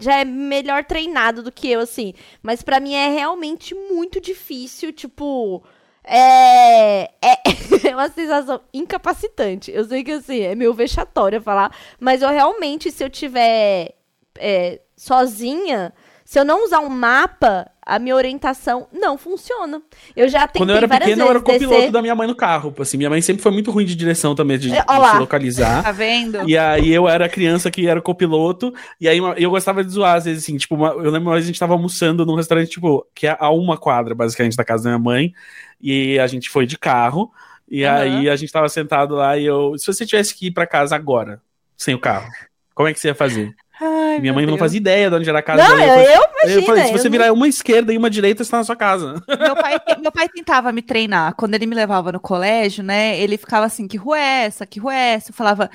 [0.00, 4.90] já é melhor treinado do que eu assim, mas pra mim é realmente muito difícil,
[4.90, 5.62] tipo,
[6.02, 7.36] é, é
[7.90, 9.70] é uma sensação incapacitante.
[9.70, 13.94] Eu sei que assim, é meio vexatório falar, mas eu realmente se eu tiver
[14.38, 15.92] é, sozinha,
[16.28, 19.80] se eu não usar um mapa, a minha orientação não funciona.
[20.14, 21.90] Eu já tentei Quando eu era pequeno, eu era o copiloto descer.
[21.90, 22.74] da minha mãe no carro.
[22.80, 25.82] Assim, minha mãe sempre foi muito ruim de direção também, de, de se localizar.
[25.84, 26.46] Tá vendo?
[26.46, 30.26] E aí eu era criança que era copiloto, e aí eu gostava de zoar, às
[30.26, 33.06] vezes, assim, tipo, uma- eu lembro uma vez a gente tava almoçando num restaurante, tipo,
[33.14, 35.32] que é a uma quadra, basicamente, da casa da minha mãe,
[35.80, 37.32] e a gente foi de carro,
[37.66, 38.00] e Aham.
[38.02, 40.94] aí a gente tava sentado lá, e eu, se você tivesse que ir pra casa
[40.94, 41.40] agora,
[41.74, 42.28] sem o carro,
[42.74, 43.54] como é que você ia fazer?
[43.80, 44.58] Ai, Minha mãe não Deus.
[44.58, 46.02] fazia ideia de onde era a casa Não, dela.
[46.02, 48.42] eu, Eu, eu falei, eu falei, se você eu virar uma esquerda e uma direita,
[48.44, 49.22] você tá na sua casa.
[49.28, 51.34] Meu pai, meu pai tentava me treinar.
[51.36, 53.18] Quando ele me levava no colégio, né?
[53.18, 54.66] Ele ficava assim: que rua é essa?
[54.66, 55.30] Que rua é essa?
[55.30, 55.70] Eu falava: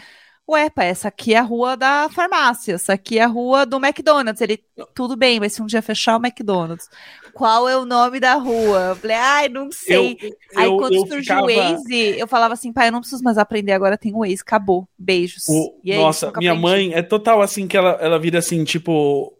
[0.49, 3.77] Ué, pai, essa aqui é a rua da farmácia, essa aqui é a rua do
[3.77, 4.41] McDonald's.
[4.41, 4.59] Ele,
[4.93, 6.89] tudo bem, mas se um dia fechar o McDonald's,
[7.33, 8.89] qual é o nome da rua?
[8.89, 10.17] Eu falei, ai, não sei.
[10.21, 11.47] Eu, Aí eu, quando eu surgiu ficava...
[11.47, 14.41] o Waze, eu falava assim, pai, eu não preciso mais aprender, agora tem o Waze,
[14.41, 14.87] acabou.
[14.97, 15.45] Beijos.
[15.47, 15.79] O...
[15.85, 16.61] É nossa, minha aprendi.
[16.61, 19.33] mãe é total assim que ela, ela vira assim, tipo,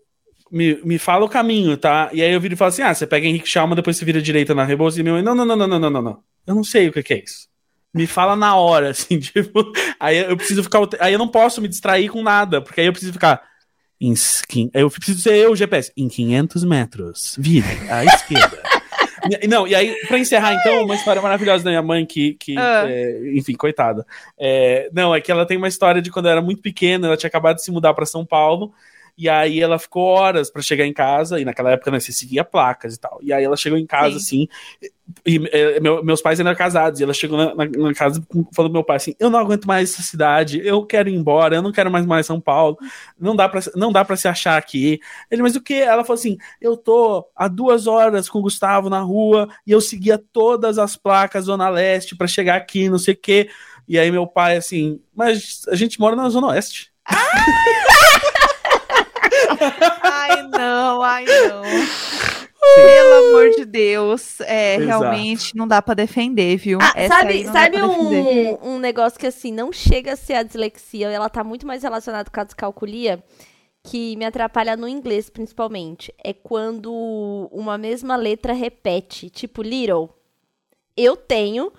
[0.53, 2.11] me, me fala o caminho, tá?
[2.13, 4.21] E aí eu viro e falo assim: ah, você pega Henrique Chalma, depois você vira
[4.21, 6.89] direita na Rebouças e meu, não, não, não, não, não, não, não, Eu não sei
[6.89, 7.47] o que, que é isso.
[7.91, 9.71] Me fala na hora, assim, tipo.
[9.99, 10.87] Aí eu preciso ficar.
[10.99, 13.41] Aí eu não posso me distrair com nada, porque aí eu preciso ficar.
[14.07, 15.91] Em, eu preciso ser eu GPS.
[15.95, 18.61] Em 500 metros, vire à esquerda.
[19.47, 22.83] Não, e aí, pra encerrar, então, uma história maravilhosa da minha mãe, que, que Ah.
[22.85, 24.05] é, enfim, coitada.
[24.37, 27.15] É, não, é que ela tem uma história de quando ela era muito pequena, ela
[27.15, 28.73] tinha acabado de se mudar pra São Paulo,
[29.17, 32.43] e aí ela ficou horas pra chegar em casa, e naquela época, né, você seguia
[32.43, 33.19] placas e tal.
[33.21, 34.47] E aí ela chegou em casa, assim,
[35.25, 38.21] e é, meu- meus pais ainda eram casados, e ela chegou na, na- na casa
[38.53, 41.55] falando pro meu pai assim: Eu não aguento mais essa cidade, eu quero ir embora,
[41.55, 42.77] eu não quero mais mais São Paulo,
[43.19, 43.47] não dá
[44.05, 44.99] pra se achar aqui.
[45.29, 45.73] Ele, mas o que?
[45.75, 49.81] Ela falou assim: Eu tô há duas horas com o Gustavo na rua e eu
[49.81, 53.49] seguia todas as placas Zona Leste pra chegar aqui, não sei o quê.
[53.87, 56.91] E aí meu pai, assim, mas a gente mora na Zona Oeste.
[60.01, 61.61] Ai, não, ai, não.
[62.75, 64.87] Pelo amor de Deus, é, Exato.
[64.87, 66.79] realmente não dá pra defender, viu?
[66.81, 71.09] Ah, Essa sabe sabe um, um negócio que assim não chega a ser a dislexia,
[71.09, 73.21] ela tá muito mais relacionada com a descalculia,
[73.83, 76.13] que me atrapalha no inglês principalmente.
[76.23, 76.91] É quando
[77.51, 80.09] uma mesma letra repete, tipo little.
[80.95, 81.71] Eu tenho,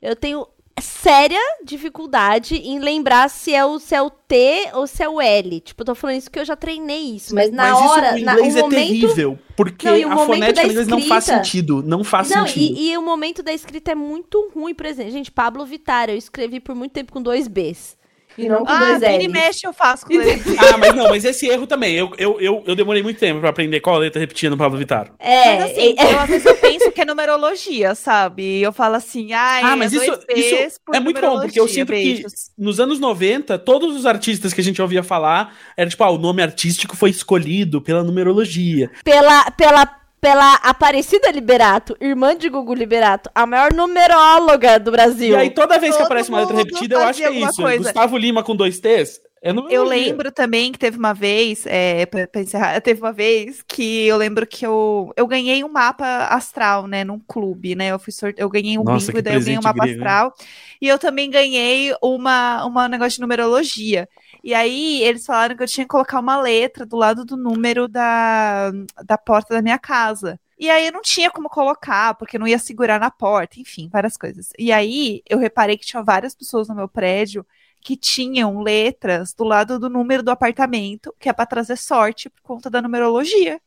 [0.00, 0.46] eu tenho
[0.80, 5.20] séria dificuldade em lembrar se é o, se é o T ou se é o
[5.20, 5.60] L.
[5.60, 8.24] Tipo, eu tô falando isso que eu já treinei isso, mas na hora, isso, o
[8.24, 11.82] na, inglês o é momento terrível, porque Não, a fonética inglês não faz escrita- sentido,
[11.82, 12.76] não faz Não, sentido.
[12.78, 15.12] e, e o momento da escrita é muito ruim, por exemplo.
[15.12, 17.96] Gente, Pablo Vittar, eu escrevi por muito tempo com dois Bs.
[18.38, 19.32] E não com Ah, dois L's.
[19.32, 20.40] mexe eu faço com ele.
[20.58, 21.94] Ah, mas não, mas esse erro também.
[21.94, 25.12] Eu, eu, eu, eu demorei muito tempo pra aprender qual letra repetia no Pablo Vittar.
[25.18, 28.60] É, Mas assim, é- eu, às vezes eu penso que é numerologia, sabe?
[28.62, 31.60] Eu falo assim, ai, Ah, mas é isso- dois isso por é muito bom, porque
[31.60, 32.32] eu sinto que- beijos.
[32.58, 36.18] Nos anos 90, todos os artistas que a gente ouvia falar era tipo, ah, o
[36.18, 38.90] nome artístico foi escolhido pela numerologia.
[39.04, 39.86] pela, pela,
[40.22, 45.34] pela Aparecida Liberato, irmã de Gugu Liberato, a maior numeróloga do Brasil.
[45.34, 47.60] E aí, toda vez que Todo aparece uma letra repetida, eu acho que é isso.
[47.60, 47.82] coisa.
[47.82, 52.28] Gustavo Lima com dois T's é Eu lembro também que teve uma vez, é, pra,
[52.28, 56.86] pra encerrar, teve uma vez que eu lembro que eu, eu ganhei um mapa astral,
[56.86, 58.40] né, num clube, né, eu fui sorte...
[58.40, 60.34] eu ganhei um Nossa, bingo que e daí eu ganhei um mapa grego, astral,
[60.80, 64.08] e eu também ganhei uma, uma negócio de numerologia,
[64.42, 67.86] e aí eles falaram que eu tinha que colocar uma letra do lado do número
[67.88, 68.70] da,
[69.04, 70.38] da porta da minha casa.
[70.58, 74.16] E aí eu não tinha como colocar, porque não ia segurar na porta, enfim, várias
[74.16, 74.50] coisas.
[74.58, 77.46] E aí eu reparei que tinha várias pessoas no meu prédio
[77.80, 82.40] que tinham letras do lado do número do apartamento, que é para trazer sorte por
[82.42, 83.60] conta da numerologia.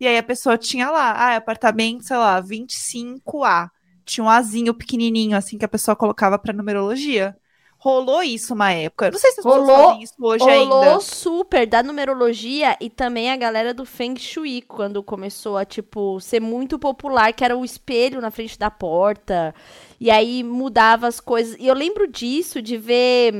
[0.00, 3.70] E aí a pessoa tinha lá, ah, apartamento, sei lá, 25A.
[4.04, 7.36] Tinha um Azinho pequenininho, assim, que a pessoa colocava pra numerologia.
[7.80, 9.06] Rolou isso uma época.
[9.06, 11.00] Eu não sei se as pessoas Rolou- fazem isso hoje Rolou ainda.
[11.00, 16.40] super da numerologia e também a galera do Feng Shui, quando começou a, tipo, ser
[16.40, 19.54] muito popular, que era o espelho na frente da porta.
[20.00, 21.56] E aí mudava as coisas.
[21.58, 23.32] E eu lembro disso, de ver.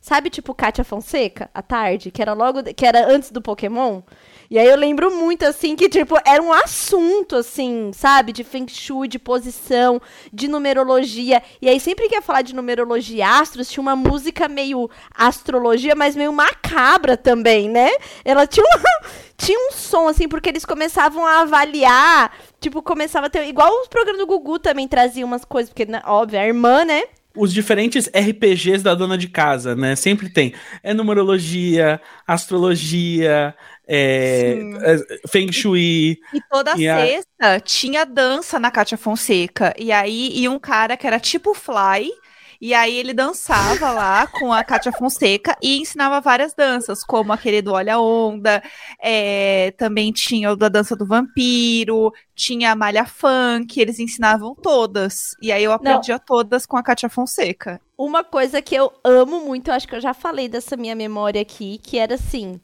[0.00, 2.62] Sabe, tipo, Kátia Fonseca, à tarde, que era logo.
[2.74, 4.02] que era antes do Pokémon?
[4.50, 8.32] E aí eu lembro muito, assim, que, tipo, era um assunto, assim, sabe?
[8.32, 10.00] De Feng Shui, de posição,
[10.32, 11.42] de numerologia.
[11.60, 15.94] E aí, sempre que ia falar de numerologia e astros, tinha uma música meio astrologia,
[15.94, 17.90] mas meio macabra também, né?
[18.24, 23.30] Ela tinha um, tinha um som, assim, porque eles começavam a avaliar, tipo, começava a
[23.30, 23.46] ter.
[23.46, 27.02] Igual os programas do Gugu também traziam umas coisas, porque, né, óbvio, a irmã, né?
[27.36, 29.94] Os diferentes RPGs da dona de casa, né?
[29.94, 30.54] Sempre tem.
[30.82, 33.54] É numerologia, astrologia,
[33.86, 36.18] é, é, Feng Shui.
[36.32, 39.74] E toda E a- sexta tinha dança na Cátia Fonseca.
[39.78, 42.10] E aí ia um cara que era tipo Fly.
[42.58, 47.60] E aí ele dançava lá com a Cátia Fonseca e ensinava várias danças, como aquele
[47.60, 48.62] do Olha a Onda,
[48.98, 55.32] é, também tinha o da dança do vampiro, tinha a malha funk, eles ensinavam todas.
[55.42, 57.78] E aí eu aprendia todas com a Cátia Fonseca.
[57.96, 61.42] Uma coisa que eu amo muito, eu acho que eu já falei dessa minha memória
[61.42, 62.58] aqui, que era assim: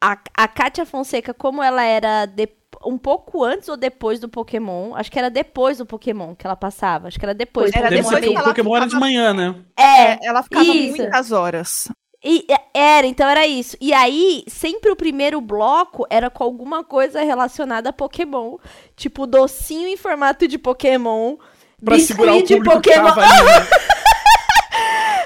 [0.00, 2.48] a, a Kátia Fonseca, como ela era de-
[2.84, 6.54] um pouco antes ou depois do Pokémon, acho que era depois do Pokémon que ela
[6.54, 7.72] passava, acho que era depois.
[7.74, 9.54] Era Deve depois ser o Pokémon era de ficava- manhã, né?
[9.76, 10.96] É, ela ficava isso.
[10.98, 11.88] muitas horas.
[12.24, 13.76] E é, era, então era isso.
[13.80, 18.56] E aí, sempre o primeiro bloco era com alguma coisa relacionada a Pokémon.
[18.96, 21.36] Tipo, docinho em formato de Pokémon.
[21.84, 23.14] Pra biscuit segurar o de público que Pokémon.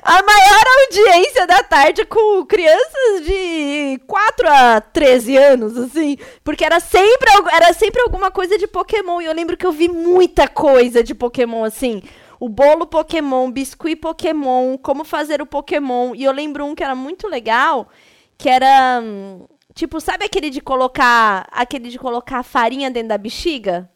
[0.02, 6.16] A maior audiência da tarde com crianças de 4 a 13 anos, assim.
[6.42, 9.20] Porque era sempre, era sempre alguma coisa de Pokémon.
[9.20, 12.02] E eu lembro que eu vi muita coisa de Pokémon, assim.
[12.40, 16.14] O bolo Pokémon, biscuit Pokémon, como fazer o Pokémon.
[16.16, 17.88] E eu lembro um que era muito legal,
[18.36, 19.00] que era.
[19.00, 21.46] hum, Tipo, sabe aquele de colocar.
[21.50, 23.88] Aquele de colocar farinha dentro da bexiga?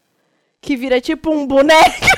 [0.61, 2.16] Que vira tipo um boneco.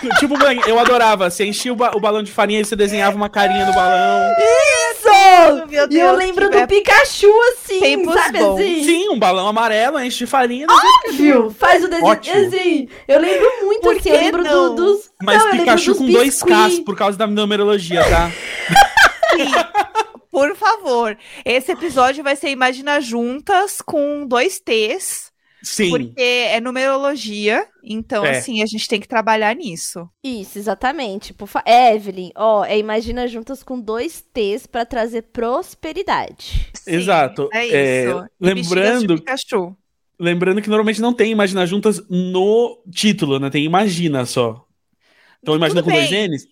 [0.18, 0.34] tipo,
[0.66, 1.30] eu adorava.
[1.30, 4.30] Você enchia o, ba- o balão de farinha e você desenhava uma carinha no balão.
[4.38, 5.66] Isso!
[5.66, 8.60] Meu e eu Deus, lembro do Pikachu assim, tempos sabe bons.
[8.60, 8.84] assim?
[8.84, 10.66] Sim, um balão amarelo, enche de farinha.
[11.12, 11.50] Viu?
[11.50, 12.46] Faz o desenho Ótimo.
[12.46, 12.88] assim.
[13.08, 15.10] Eu lembro muito Por assim, eu que lembro do- dos.
[15.22, 16.42] Mas não, eu lembro Pikachu com dois.
[16.42, 18.30] Ks por causa da numerologia, tá?
[20.30, 25.29] Por favor, esse episódio vai ser Imagina Juntas com dois T's,
[25.62, 25.90] Sim.
[25.90, 28.38] porque é numerologia, então É.
[28.38, 30.08] assim, a gente tem que trabalhar nisso.
[30.24, 31.34] Isso, exatamente.
[31.34, 31.62] Por fa...
[31.66, 36.70] Evelyn, ó, é Imagina Juntas com dois T's pra trazer prosperidade.
[36.74, 37.48] Sim, Exato.
[37.52, 38.20] É É, isso.
[38.22, 39.22] De lembrando-.
[40.18, 43.48] Lembrando que normalmente não tem Imagina Juntas no título, né?
[43.50, 44.66] Tem Imagina só.
[45.42, 46.28] Então Imagina Tudo com dois bem.
[46.28, 46.46] N's?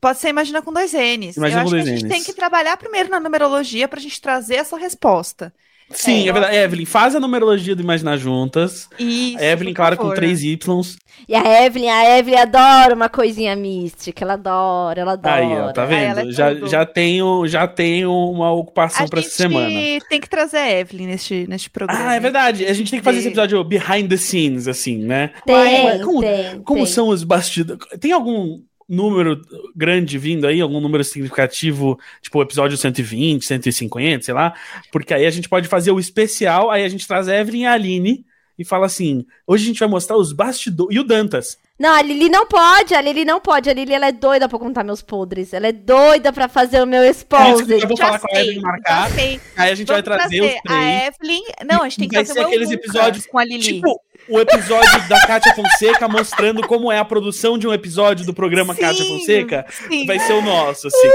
[0.00, 1.36] Pode ser Imagina com dois N's.
[1.36, 2.08] Imagina Eu com acho dois que a gente Ns.
[2.10, 5.52] tem que trabalhar primeiro na numerologia pra gente trazer essa resposta.
[5.94, 6.56] Sim, É, é, verdade.
[6.56, 8.88] Evelyn, faz a numerologia do Imagina Juntas.
[8.98, 10.96] Isso, A Evelyn, claro, com três Ys.
[11.28, 14.24] E a Evelyn, a Evelyn adora uma coisinha mística.
[14.24, 15.34] Ela adora, ela adora.
[15.36, 16.20] Aí, ó, tá vendo?
[16.20, 16.68] é já, tudo.
[16.68, 19.68] já, tenho, já tenho uma ocupação A pra gente essa semana.
[20.08, 22.10] tem que trazer a Evelyn neste, neste programa.
[22.10, 22.66] Ah, é verdade.
[22.66, 25.30] A gente tem que fazer esse episódio behind the scenes, assim, né?
[25.46, 26.86] Tem, como- tem, Como tem.
[26.86, 27.84] são os bastidores?
[28.00, 28.60] Tem algum
[28.92, 29.40] número
[29.74, 30.60] grande vindo aí?
[30.60, 31.98] Algum número significativo?
[32.20, 34.54] Tipo, o episódio 120, 150, sei lá?
[34.92, 37.66] Porque aí a gente pode fazer o especial, aí a gente traz a Evelyn e
[37.66, 38.24] a Aline
[38.58, 40.94] e fala assim: hoje a gente vai mostrar os bastidores.
[40.94, 41.58] E o Dantas.
[41.78, 43.68] Não, a Lili não pode, a Lili não pode.
[43.68, 45.52] A Lili, ela é doida pra contar meus podres.
[45.52, 47.68] Ela é doida pra fazer o meu que exposed.
[47.72, 49.10] eu vou Já falar com a sei, Evelyn marcar.
[49.10, 49.40] sei.
[49.56, 51.08] Aí a gente vai Vamos trazer, os a três.
[51.20, 51.42] Evelyn.
[51.66, 53.62] Não, a gente tem que Vai fazer Eu aqueles episódios, com a Lili.
[53.62, 58.32] Tipo, o episódio da Kátia Fonseca mostrando como é a produção de um episódio do
[58.34, 59.66] programa Kátia Sim, Fonseca.
[59.68, 60.06] sim.
[60.06, 61.08] Vai ser o nosso, assim.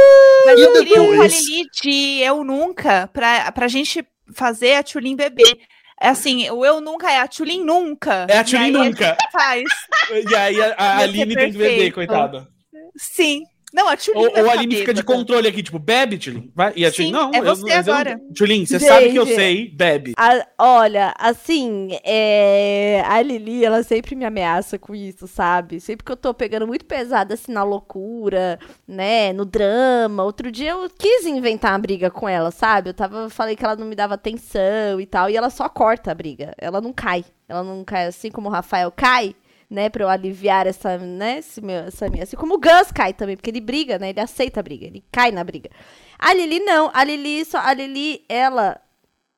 [0.45, 1.47] Mas E eu queria um com a depois?
[1.47, 5.43] Lili de Eu Nunca pra, pra gente fazer a Tulin bebê.
[5.99, 8.27] É assim, o Eu Nunca é a Tulin Nunca.
[8.29, 9.05] É a Tulin Nunca.
[9.19, 9.63] gente Faz.
[10.29, 12.47] E aí a, a Aline tem que beber, coitada.
[12.95, 13.43] Sim.
[13.73, 16.49] Não, a Tulin Ou, ou a Aline fica de controle aqui, tipo, bebe, Tulin?
[16.55, 16.71] Vai.
[16.75, 17.31] E a Tulin, não.
[17.33, 18.19] é eu- você eu- agora.
[18.35, 18.87] Tulin, você Gente.
[18.87, 20.13] sabe que eu sei, bebe.
[20.17, 25.79] A- olha, assim, é, a Lili, ela sempre me ameaça com isso, sabe?
[25.81, 28.57] Sempre que eu tô pegando muito pesado, assim, na loucura,
[28.87, 30.23] né, no drama.
[30.23, 32.89] Outro dia eu quis inventar uma briga com ela, sabe?
[32.89, 36.11] Eu tava, falei que ela não me dava atenção e tal, e ela só corta
[36.11, 36.53] a briga.
[36.57, 37.25] Ela não cai.
[37.49, 39.35] Ela não cai assim como o Rafael cai.
[39.69, 42.23] Né, pra eu aliviar essa, né, esse meu, essa minha.
[42.23, 44.11] Assim como o Gus cai também, porque ele briga, né?
[44.11, 45.69] Ele aceita a briga, ele cai na briga.
[46.17, 48.79] A Lili não, a Lili só, a Lili, ela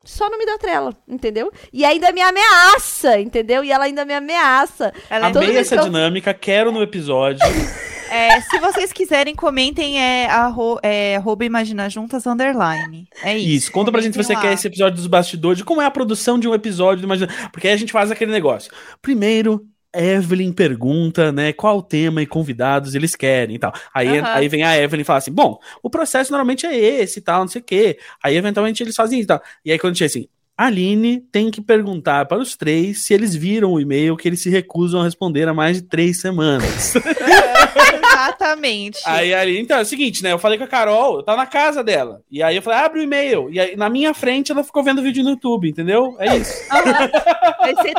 [0.05, 1.51] só não me dá trela, entendeu?
[1.73, 3.63] E ainda me ameaça, entendeu?
[3.63, 4.93] E ela ainda me ameaça.
[5.09, 7.39] Ela Amei essa eu- dinâmica, quero no episódio.
[8.11, 13.07] É, se vocês quiserem, comentem é, arro, é, arroba Imagina Juntas underline.
[13.21, 13.47] É isso.
[13.49, 14.53] Isso, conta pra gente se você Comentem quer lá.
[14.55, 17.31] esse episódio dos bastidores, como é a produção de um episódio do Imagina.
[17.51, 18.71] Porque aí a gente faz aquele negócio.
[18.99, 19.63] Primeiro,
[19.93, 23.73] Evelyn pergunta, né, qual tema e convidados eles querem e tal.
[23.93, 24.33] Aí, Aham.
[24.33, 27.41] aí vem a Evelyn e fala assim: bom, o processo normalmente é esse e tal,
[27.41, 27.97] não sei o quê.
[28.23, 29.41] Aí, eventualmente, eles fazem isso e tal.
[29.65, 30.27] E aí, quando tinha assim.
[30.57, 34.41] A Aline tem que perguntar para os três se eles viram o e-mail que eles
[34.41, 36.95] se recusam a responder há mais de três semanas.
[38.27, 38.99] Exatamente.
[39.05, 40.31] Aí a Aline, então, é o seguinte, né?
[40.31, 42.21] Eu falei com a Carol, eu tava na casa dela.
[42.29, 43.49] E aí eu falei, abre o e-mail.
[43.49, 46.15] E aí, na minha frente, ela ficou vendo vídeo no YouTube, entendeu?
[46.19, 46.53] É isso.
[47.59, 47.93] Vai ser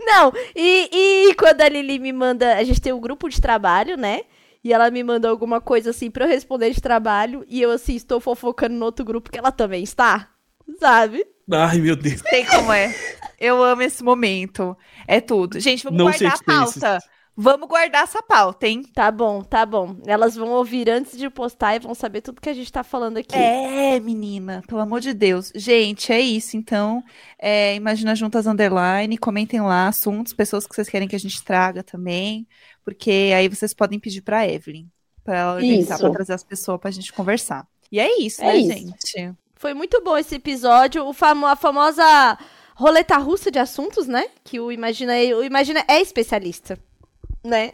[0.00, 2.56] Não, e, e quando a Lili me manda.
[2.56, 4.22] A gente tem um grupo de trabalho, né?
[4.62, 7.44] E ela me manda alguma coisa assim pra eu responder de trabalho.
[7.48, 10.28] E eu, assim, estou fofocando no outro grupo que ela também está.
[10.78, 11.24] Sabe?
[11.50, 12.20] Ai, meu Deus.
[12.28, 12.94] Sei como é.
[13.40, 14.76] Eu amo esse momento.
[15.06, 15.58] É tudo.
[15.60, 16.98] Gente, vamos Não guardar a pauta.
[17.40, 18.82] Vamos guardar essa pauta, hein?
[18.92, 19.94] Tá bom, tá bom.
[20.04, 23.18] Elas vão ouvir antes de postar e vão saber tudo que a gente tá falando
[23.18, 23.36] aqui.
[23.36, 25.52] É, menina, pelo amor de Deus.
[25.54, 26.56] Gente, é isso.
[26.56, 27.00] Então,
[27.38, 31.84] é, Imagina Juntas Underline, comentem lá assuntos, pessoas que vocês querem que a gente traga
[31.84, 32.44] também,
[32.84, 34.86] porque aí vocês podem pedir pra Evelyn,
[35.22, 36.02] pra ela organizar, Isso.
[36.04, 37.64] pra trazer as pessoas pra gente conversar.
[37.92, 38.68] E é isso, É né, isso.
[39.16, 39.32] gente?
[39.54, 41.06] Foi muito bom esse episódio.
[41.06, 42.36] O famo a famosa
[42.74, 44.26] roleta russa de assuntos, né?
[44.42, 46.78] Que o Imagina, o Imagina é especialista,
[47.44, 47.72] né?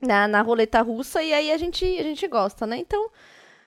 [0.00, 1.22] Na, na roleta russa.
[1.22, 2.76] E aí a gente, a gente gosta, né?
[2.78, 3.10] Então,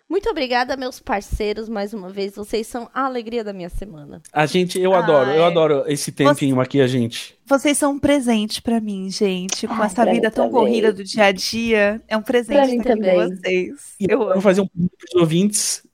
[0.09, 2.35] muito obrigada, meus parceiros, mais uma vez.
[2.35, 4.21] Vocês são a alegria da minha semana.
[4.31, 7.37] A gente, eu Ah, adoro, eu adoro esse tempinho aqui, a gente.
[7.45, 9.67] Vocês são um presente pra mim, gente.
[9.67, 10.51] Com Ai, essa vida tão também.
[10.51, 13.27] corrida do dia a dia, é um presente Pra mim estar aqui com também.
[13.27, 13.95] vocês.
[13.99, 14.41] E Eu eu vou amo.
[14.41, 15.85] fazer um pedido pros ouvintes,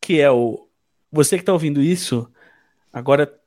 [0.00, 0.68] que é o.
[1.12, 2.30] Você que tá ouvindo isso,
[2.92, 3.39] agora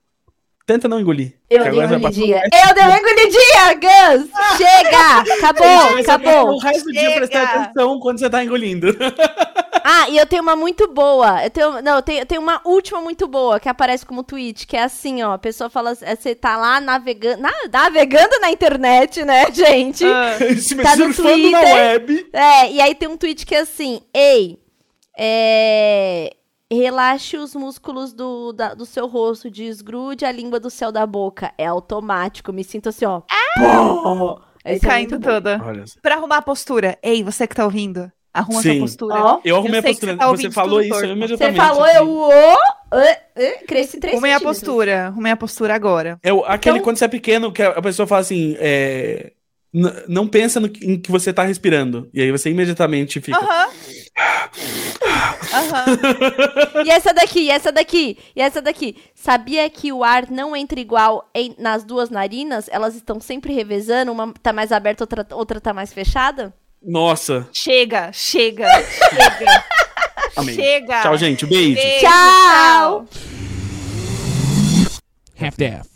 [0.65, 1.33] tenta não engolir.
[1.49, 2.41] Eu dei uma engolidinha.
[2.67, 4.29] Eu dei uma engolidinha, Gus!
[4.57, 5.35] Chega!
[5.37, 5.65] Acabou,
[5.97, 6.53] passar acabou.
[6.55, 8.87] O resto do dia prestar atenção quando você tá engolindo.
[9.85, 11.43] Ah, e eu tenho uma muito boa.
[11.43, 14.65] Eu tenho, não, eu tenho, eu tenho uma última muito boa que aparece como tweet,
[14.65, 15.33] que é assim, ó.
[15.33, 20.05] A pessoa fala, é, você tá lá navegando, na- navegando na internet, né, gente?
[20.05, 21.75] Ah, Se Tá no surfando na Twitter.
[21.75, 22.29] web.
[22.31, 24.57] É, e aí tem um tweet que é assim, ei,
[25.19, 26.33] é,
[26.73, 31.53] relaxe os músculos do, da- do seu rosto, desgrude a língua do céu da boca.
[31.57, 33.21] É automático, me sinto assim, ó.
[34.65, 35.61] Esse é caindo toda.
[35.63, 35.83] Olha.
[36.01, 36.97] Pra arrumar a postura.
[37.03, 38.71] Ei, você que tá ouvindo, arruma Sim.
[38.71, 39.15] essa postura.
[39.15, 40.11] Ó, Eu arrumei Eu a postura.
[40.13, 40.95] você tá Você, falou tudo
[41.25, 42.31] isso Você falou, eu ô,
[42.99, 46.17] ê, ê, cresci três Arrumei a postura, arrumei a postura agora.
[46.23, 49.33] É aquele Então- quando você é pequeno, que a pessoa fala assim, é,
[49.73, 52.09] n- não pensa no que- em que você tá respirando.
[52.13, 53.37] E aí você imediatamente fica.
[53.37, 53.67] Aham.
[55.53, 56.83] Aham.
[56.85, 58.95] E essa daqui, e essa daqui, e essa daqui.
[59.15, 62.67] Sabia que o ar não entra igual em- nas duas narinas?
[62.71, 66.53] Elas estão sempre revezando, uma tá mais aberta, outra, outra tá mais fechada?
[66.81, 67.47] Nossa.
[67.53, 69.63] Chega, chega, chega.
[70.35, 70.55] Amém.
[70.55, 71.01] Chega.
[71.01, 71.45] Tchau, gente.
[71.45, 71.75] Beijo.
[71.75, 73.05] Beijo, Tchau.
[73.05, 73.07] tchau.
[75.39, 75.92] half-daff.